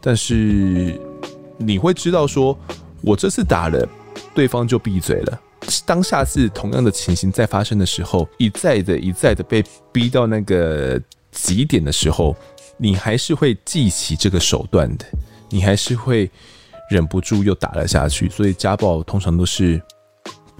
[0.00, 0.98] 但是
[1.58, 2.58] 你会知道说，
[3.02, 3.86] 我这次打了，
[4.34, 5.40] 对方就闭嘴了，
[5.84, 10.98] 当下次同样的情形再发生的时候，一再的、一再的被逼到那个
[11.30, 12.34] 极点的时候，
[12.78, 15.04] 你还是会记起这个手段的，
[15.50, 16.30] 你还是会
[16.88, 18.30] 忍不住又打了下去。
[18.30, 19.78] 所以家暴通常都是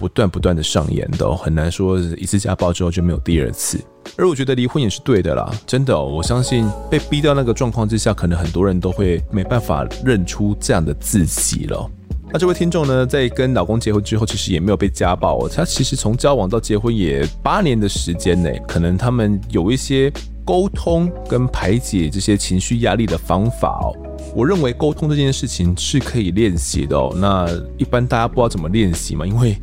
[0.03, 3.79] 不断不断的上演的，很难说一次家暴之后就没有第二次。
[4.17, 11.89] 而我觉得离婚也是对的啦，真的哦，我相信被逼到那个状况之下，可能很多人都会没办法认出这样的自己了。
[12.33, 15.49] 那这位听众呢，在跟老公结婚之后，其实也没有被家暴哦。
[15.49, 20.11] 他其实从交往到结婚也八年的时间内，可能他们有一些
[20.43, 23.95] 沟通跟排解这些情绪压力的方法哦。
[24.35, 27.13] 我认为沟通这件事情是可以练习的哦。
[27.15, 27.47] 那
[27.77, 29.55] 一般大家不知道怎么练习嘛，因为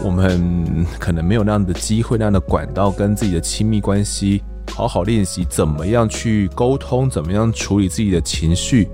[0.00, 4.42] 我们可能没有那样的机会、那样的管道，跟自己的亲密关系
[4.74, 8.88] 好好练习怎么样去沟通，怎么样处理自己的情绪。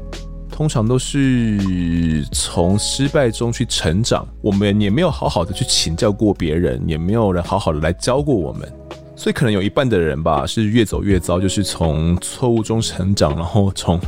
[0.51, 8.69] 通常都是从失败中去成长，我们也没有好好的去请教过别人，也没有人好好的来教过我们，
[9.15, 14.01] 所以可能有一半的人吧是越走越糟，就是从错误中成长，然后从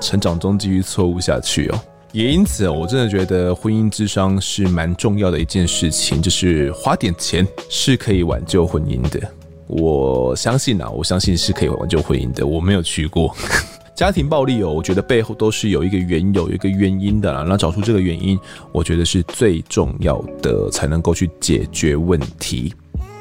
[0.00, 1.78] 成长中继续错误下去哦。
[2.12, 9.20] 也因此，我真的觉得婚姻之商是蛮重要的一件事情，就是花点钱是可以挽救婚姻的。
[9.66, 13.34] 我相信啊，我相信是可以挽救婚姻的，我没有去过。
[13.94, 17.44] 家庭暴力哦，我觉得背后都是有一个缘由、有一个原因的啦。
[17.46, 18.38] 那找出这个原因，
[18.72, 22.72] 我觉得是最重要的，才能够去解决问题。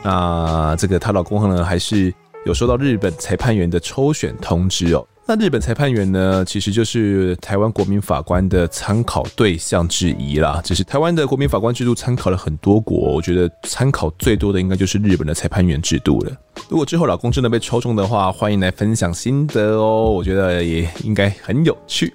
[0.03, 2.13] 那这个她老公呢，还是
[2.45, 5.05] 有收到日本裁判员的抽选通知哦。
[5.29, 10.61] 那日本裁判员呢，其实就是台湾国民法官的参考对象之一啦。
[10.63, 16.31] 只是台湾的国民法官制度参考了很多国，我觉得参考最多的应该就是日本的裁判员制度了。
[16.69, 22.13] 如果之后老公真的被抽中的话，欢迎来分享心得哦，我觉得也应该很有趣。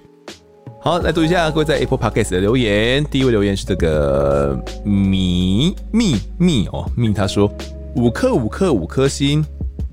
[0.81, 3.05] 好，来读一下各位在 Apple Podcast 的留言。
[3.11, 7.47] 第一位留言是这个米蜜蜜哦，蜜他说
[7.95, 9.45] 五颗五颗五颗星。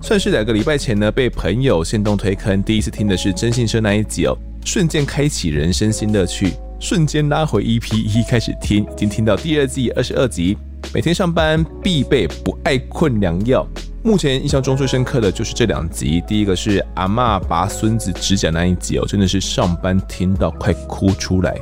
[0.03, 10.57] 算是两个礼拜前呢，被朋友先动推坑，第一次听的是征信社那一集哦，瞬间开启人生新乐趣，瞬间拉回 EP 一开始听，已经听到第二季二十二集，
[10.95, 13.67] 每天上班必备不爱困良药。
[14.03, 21.55] 目前印象中最深刻的就是这两集，第一个是阿嬷拔孙子指甲那一集哦，真的是上班听到快哭出来。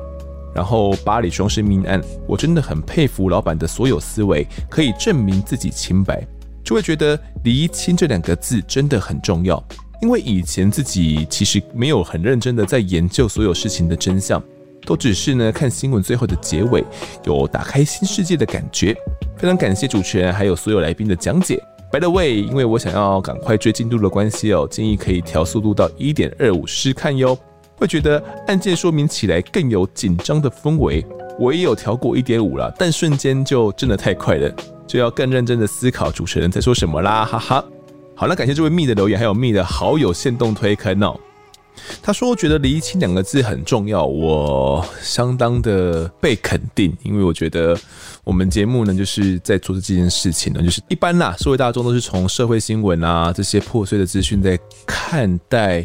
[0.55, 6.25] 然后巴黎双尸命案，我真的很佩服老板的所有思维，可以证明自己清白。
[6.65, 9.63] 就会觉得厘清这两个字真的很重要，
[10.03, 14.43] 因为以前自己其实没有很认真的在研究所有事情的真相，
[14.85, 16.85] 都只是呢看新闻最后的结尾，
[17.25, 18.95] 有打开新世界的感觉。
[19.37, 21.63] 非常感谢主持人还有所有来宾的讲解。
[21.91, 27.39] By the way，因为我想要赶快追进度的关系哦，建议可以调速度到一点二五试看哟，
[27.77, 31.07] 会觉得案件说明起来更有紧张的氛围。
[31.39, 34.55] 我也有调过一点五了，但瞬间就真的太快了。
[34.89, 37.65] 就要更认真的思考主持人在说什么啦，哈哈。
[38.17, 41.21] 好了，感谢这位蜜的留言，还有蜜的好友限动推坑哦。
[42.03, 47.79] 他说觉得厘清两个字很重要，我相当的被肯定，因为我觉得
[48.25, 55.85] 我们节目呢就是在做这件事情呢，就是一般啦，社会大众都是从社会新闻啊这些破碎的资讯在看待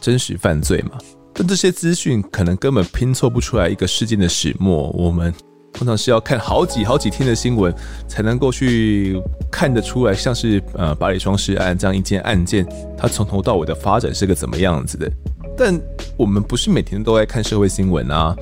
[0.00, 0.98] 真实犯罪嘛，
[1.32, 5.32] 但这些资讯可能根本拼凑不出来一个事件的始末，我们。
[5.74, 7.74] 通常是要看好几好几天的新闻，
[8.08, 9.20] 才能够去
[9.50, 12.64] 看得出来，像是呃巴黎双尸案这样一件案件，
[12.96, 15.10] 它从头到尾的发展是个怎么样子的。
[15.56, 15.78] 但
[16.16, 18.34] 我们不是每天都在看社会新闻啊，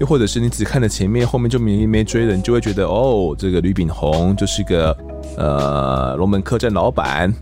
[0.00, 4.96] 又或者是你只看了前面，后面就没没追了，你就会觉得哦，这个吕炳宏就是个
[5.36, 7.32] 呃龙门客栈老板。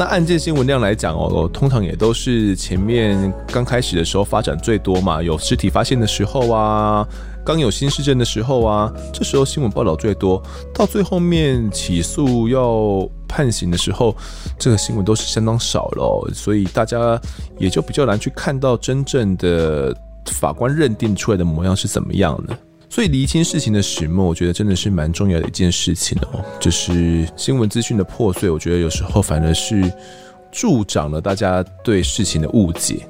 [0.00, 7.06] 那案件新闻量来讲哦，通常也都是前面刚开始的时候发展最多嘛，有尸体发现的时候啊。
[7.44, 10.42] 刚有新事件的时候啊，这时候新闻报道最多，
[10.72, 14.16] 到最后面起诉要判刑的时候，
[14.58, 17.20] 这个新闻都是相当少了哦，所以大家
[17.58, 19.94] 也就比较难去看到真正的
[20.32, 22.56] 法官认定出来的模样是怎么样的。
[22.90, 26.44] 所以厘清事情的始末，我觉得真的是蛮重要的一件事情哦。
[26.58, 29.90] 就是新闻资讯的破碎，我觉得有时候反而是
[30.50, 33.06] 助长了大家对事情的误解。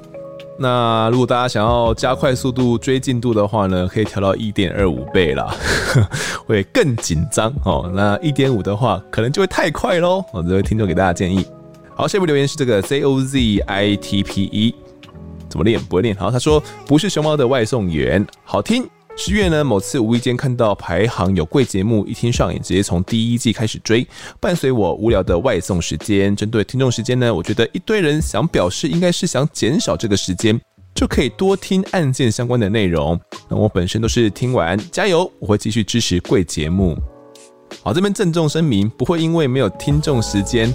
[0.59, 5.51] 那如果大家想要加快速度追进度的话呢，可以调到一点二五倍啦，
[6.45, 7.91] 会更紧张哦。
[7.95, 10.23] 那一点五的话，可能就会太快喽。
[10.31, 11.43] 我，这位听众给大家建议。
[11.95, 14.75] 好，下一位留言是这个 Z O Z I T P E，
[15.49, 15.81] 怎么练？
[15.81, 16.15] 不会练。
[16.15, 18.87] 好，他说不是熊猫的外送员，好听。
[19.23, 24.05] 十月呢，某次无意间看到排行有贵节目，一听上瘾，直接从第一季开始追。
[24.39, 30.59] 伴随我无聊的外送时间，针对听众时间呢，我觉得一堆人想表示应该是想减少这个时间，
[30.95, 33.17] 就可以多听案件相关的内容。
[33.47, 36.97] 那我本身都是听完加油，我会继续支持贵节目。
[37.83, 40.73] 好，这边郑重声明，不会因为没有听众时间，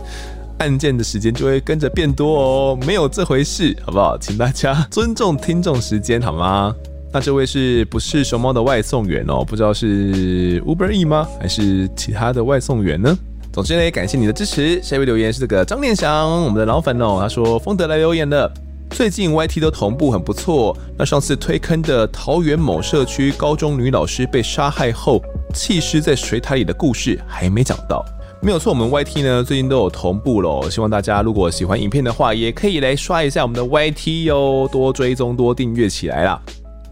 [0.61, 4.16] 案件的时间就会跟着变多哦，没有这回事，好不好？
[4.16, 6.72] 请大家尊重听众时间，好吗？
[7.17, 9.43] 那这位是不是熊猫的外送员哦？
[9.43, 11.27] 不知道是 Uber E 吗？
[11.41, 13.17] 还是其他的外送员呢？
[13.51, 14.79] 总之呢，也感谢你的支持。
[14.83, 18.53] 下一位留言是这个张念祥，我们的老粉哦，他说丰德来留言了。
[18.91, 20.77] 最近 YT 都同步很不错。
[20.99, 25.19] 那上次推坑的桃园某社区高中女老师被杀害后
[25.55, 28.05] 弃尸在水塔里的故事还没讲到。
[28.43, 30.69] 没有错，我们 YT 呢最近都有同步喽。
[30.69, 36.39] 希望大家如果喜欢影片的话，也可以来刷一下我们的 YT 哟，多追踪多订阅起来啦。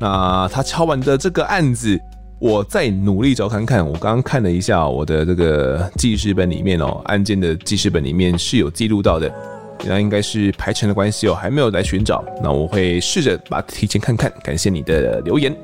[0.04, 1.98] 那他敲完的这个案子，
[2.38, 3.82] 我再努力找看看。
[3.82, 9.34] 我刚刚看了一下我的这个记事本里面哦，案件的记事本里面是有记录到的。
[9.86, 12.22] 那应该是排程的关系哦，还没有来寻找。
[12.42, 14.30] 那我会试着把它提前看看。
[14.42, 15.56] 感谢你的留言。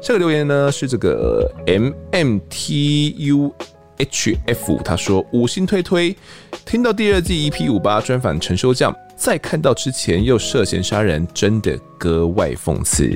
[0.00, 3.54] 这个留言呢是这个 M M T U
[3.98, 6.16] H F，他说五星推推，
[6.64, 13.14] 听到第二季 EP 五八专访陈修将，再看到之前又涉嫌杀人，真的格外讽刺。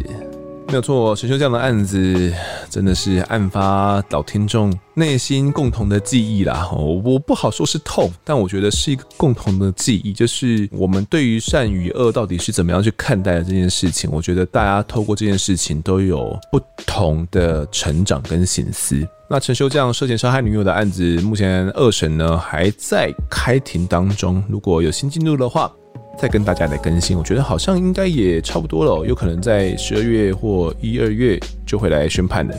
[0.67, 2.33] 没有错，陈修这样的案子
[2.69, 6.69] 真的是案发老听众内心共同的记忆啦。
[6.73, 14.11] 我不好说是痛，但我觉得是一个共同的记忆，就是我们对于善与恶到底是怎么样去看待的这件事情。
[14.11, 19.07] 我觉得大家透过这件事情都有不同的成长跟省思。
[19.31, 25.71] 那陈修这样涉嫌杀害女友的案子，目前二审呢还在开庭当中，如果有新进度的话。
[26.17, 32.57] 再跟大家来更新，我觉得好像应该也差不多了，有可能在十二月或一二月就会来宣判的。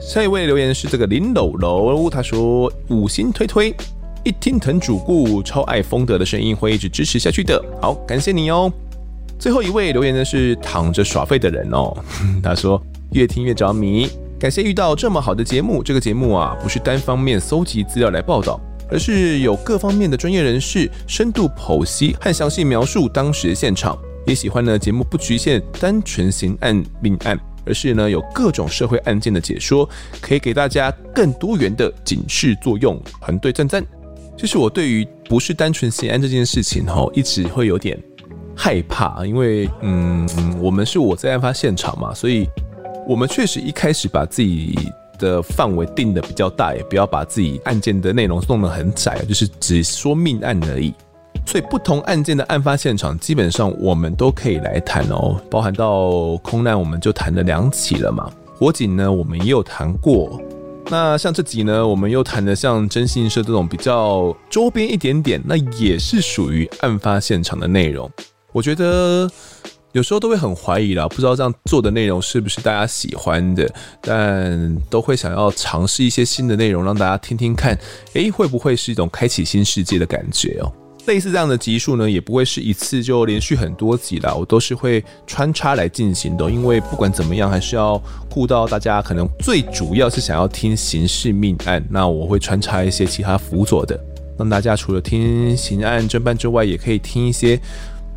[0.00, 3.74] 下一位留言是这个林楼楼，他说五星推推，
[4.24, 7.60] 一听藤主顾，超爱丰德的声音，会一直支持下去的。
[7.80, 8.70] 好，感谢你哦。
[9.38, 11.96] 最后一位留言的是躺着耍废的人哦，
[12.42, 12.80] 他说
[13.12, 14.08] 越听越着迷，
[14.38, 18.60] 感谢遇到这么好的节目，这个节目啊不是单方面搜集资料来报道。
[18.90, 29.88] 而是有各方面的专业人士深度剖析和详细描述当时的现场，也喜欢呢节目不局限单纯刑案命案，而是呢有各种社会案件的解说，
[30.20, 33.00] 可以给大家更多元的警示作用。
[33.20, 33.84] 团队赞赞。
[34.38, 37.98] 其实我对于不是单纯刑案这件事情吼，一直会有点
[38.54, 40.28] 害怕，因为嗯，
[40.60, 42.46] 我们是我在案发现场嘛，所以
[43.08, 44.78] 我们确实一开始把自己。
[45.18, 50.94] 的范围定的比较大，也不要把自己案件的内容弄得很窄，就是只说命案而已。
[51.44, 55.40] 所以不同案件的案发现场，基本上我们都可以来谈哦。
[55.50, 58.30] 包含到空难，我们就谈了两起了嘛。
[58.58, 60.40] 火警呢，我们也有谈过。
[60.88, 68.10] 那像这集呢，我们又谈了像征信社这种比较周边一点点，那也是属于案发现场的内容。
[68.52, 69.30] 我觉得。
[69.96, 73.66] 有时候都会很怀疑啦，不知道这样做的内容是不是大家喜欢的，
[74.02, 77.74] 但都会想要尝试一些新的内容，让大家听听看，
[78.12, 80.70] 诶，会不会是一种开启新世界的感觉哦？
[81.06, 93.98] 类似这样的集数呢，也不会是一次就连续很多集啦，我都是会穿插来进行的，因为不管怎么样，还是要顾到大家可能最主要是想要听刑事命案，那我会穿插一些其他辅佐的，
[94.36, 97.58] 让大家除了听刑案侦办之外，也可以听一些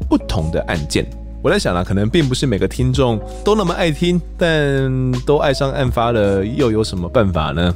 [0.10, 1.10] 不同的案件。
[1.42, 7.74] 我在想啊，可能并不是每个听众都那么爱听，但都爱上案发了，又有什么办法呢？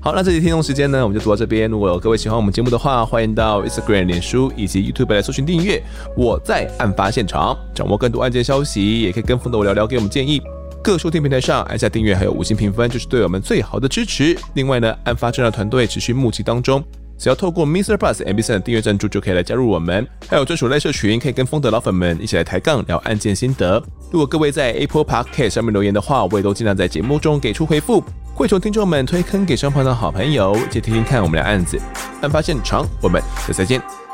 [0.00, 1.70] 好，那这期听众时间呢，我们就读到这边。
[1.70, 5.80] 如果有各位喜欢我们节目的话，欢迎到 Instagram、脸书以及 YouTube 来搜寻订阅。
[6.16, 10.42] 我在案发现场，掌握更多案件消息，也可以跟风的我聊聊，给我们建议。
[10.82, 14.36] 各收听平台上按下订阅，还有五星评分，就是对我们最好的支持。
[14.54, 16.82] 另外呢，案发侦查团队持续募集当中。
[17.18, 17.96] 只要透过 Mr.
[17.96, 20.06] Plus MBC 的订阅赞助，就可以来加入我们。
[20.28, 23.82] 还有专属赖社群，可以跟风德老粉们一起来抬杠聊案件心得。
[24.10, 28.02] 如果各位在 Apple Podcast 上面留言的话，我也都尽量在节目中给出回复。
[28.34, 31.80] 会从听众们推坑给身旁的好朋友，一起听听看我们的案子。
[32.20, 34.05] 案发现场，我们下次再见。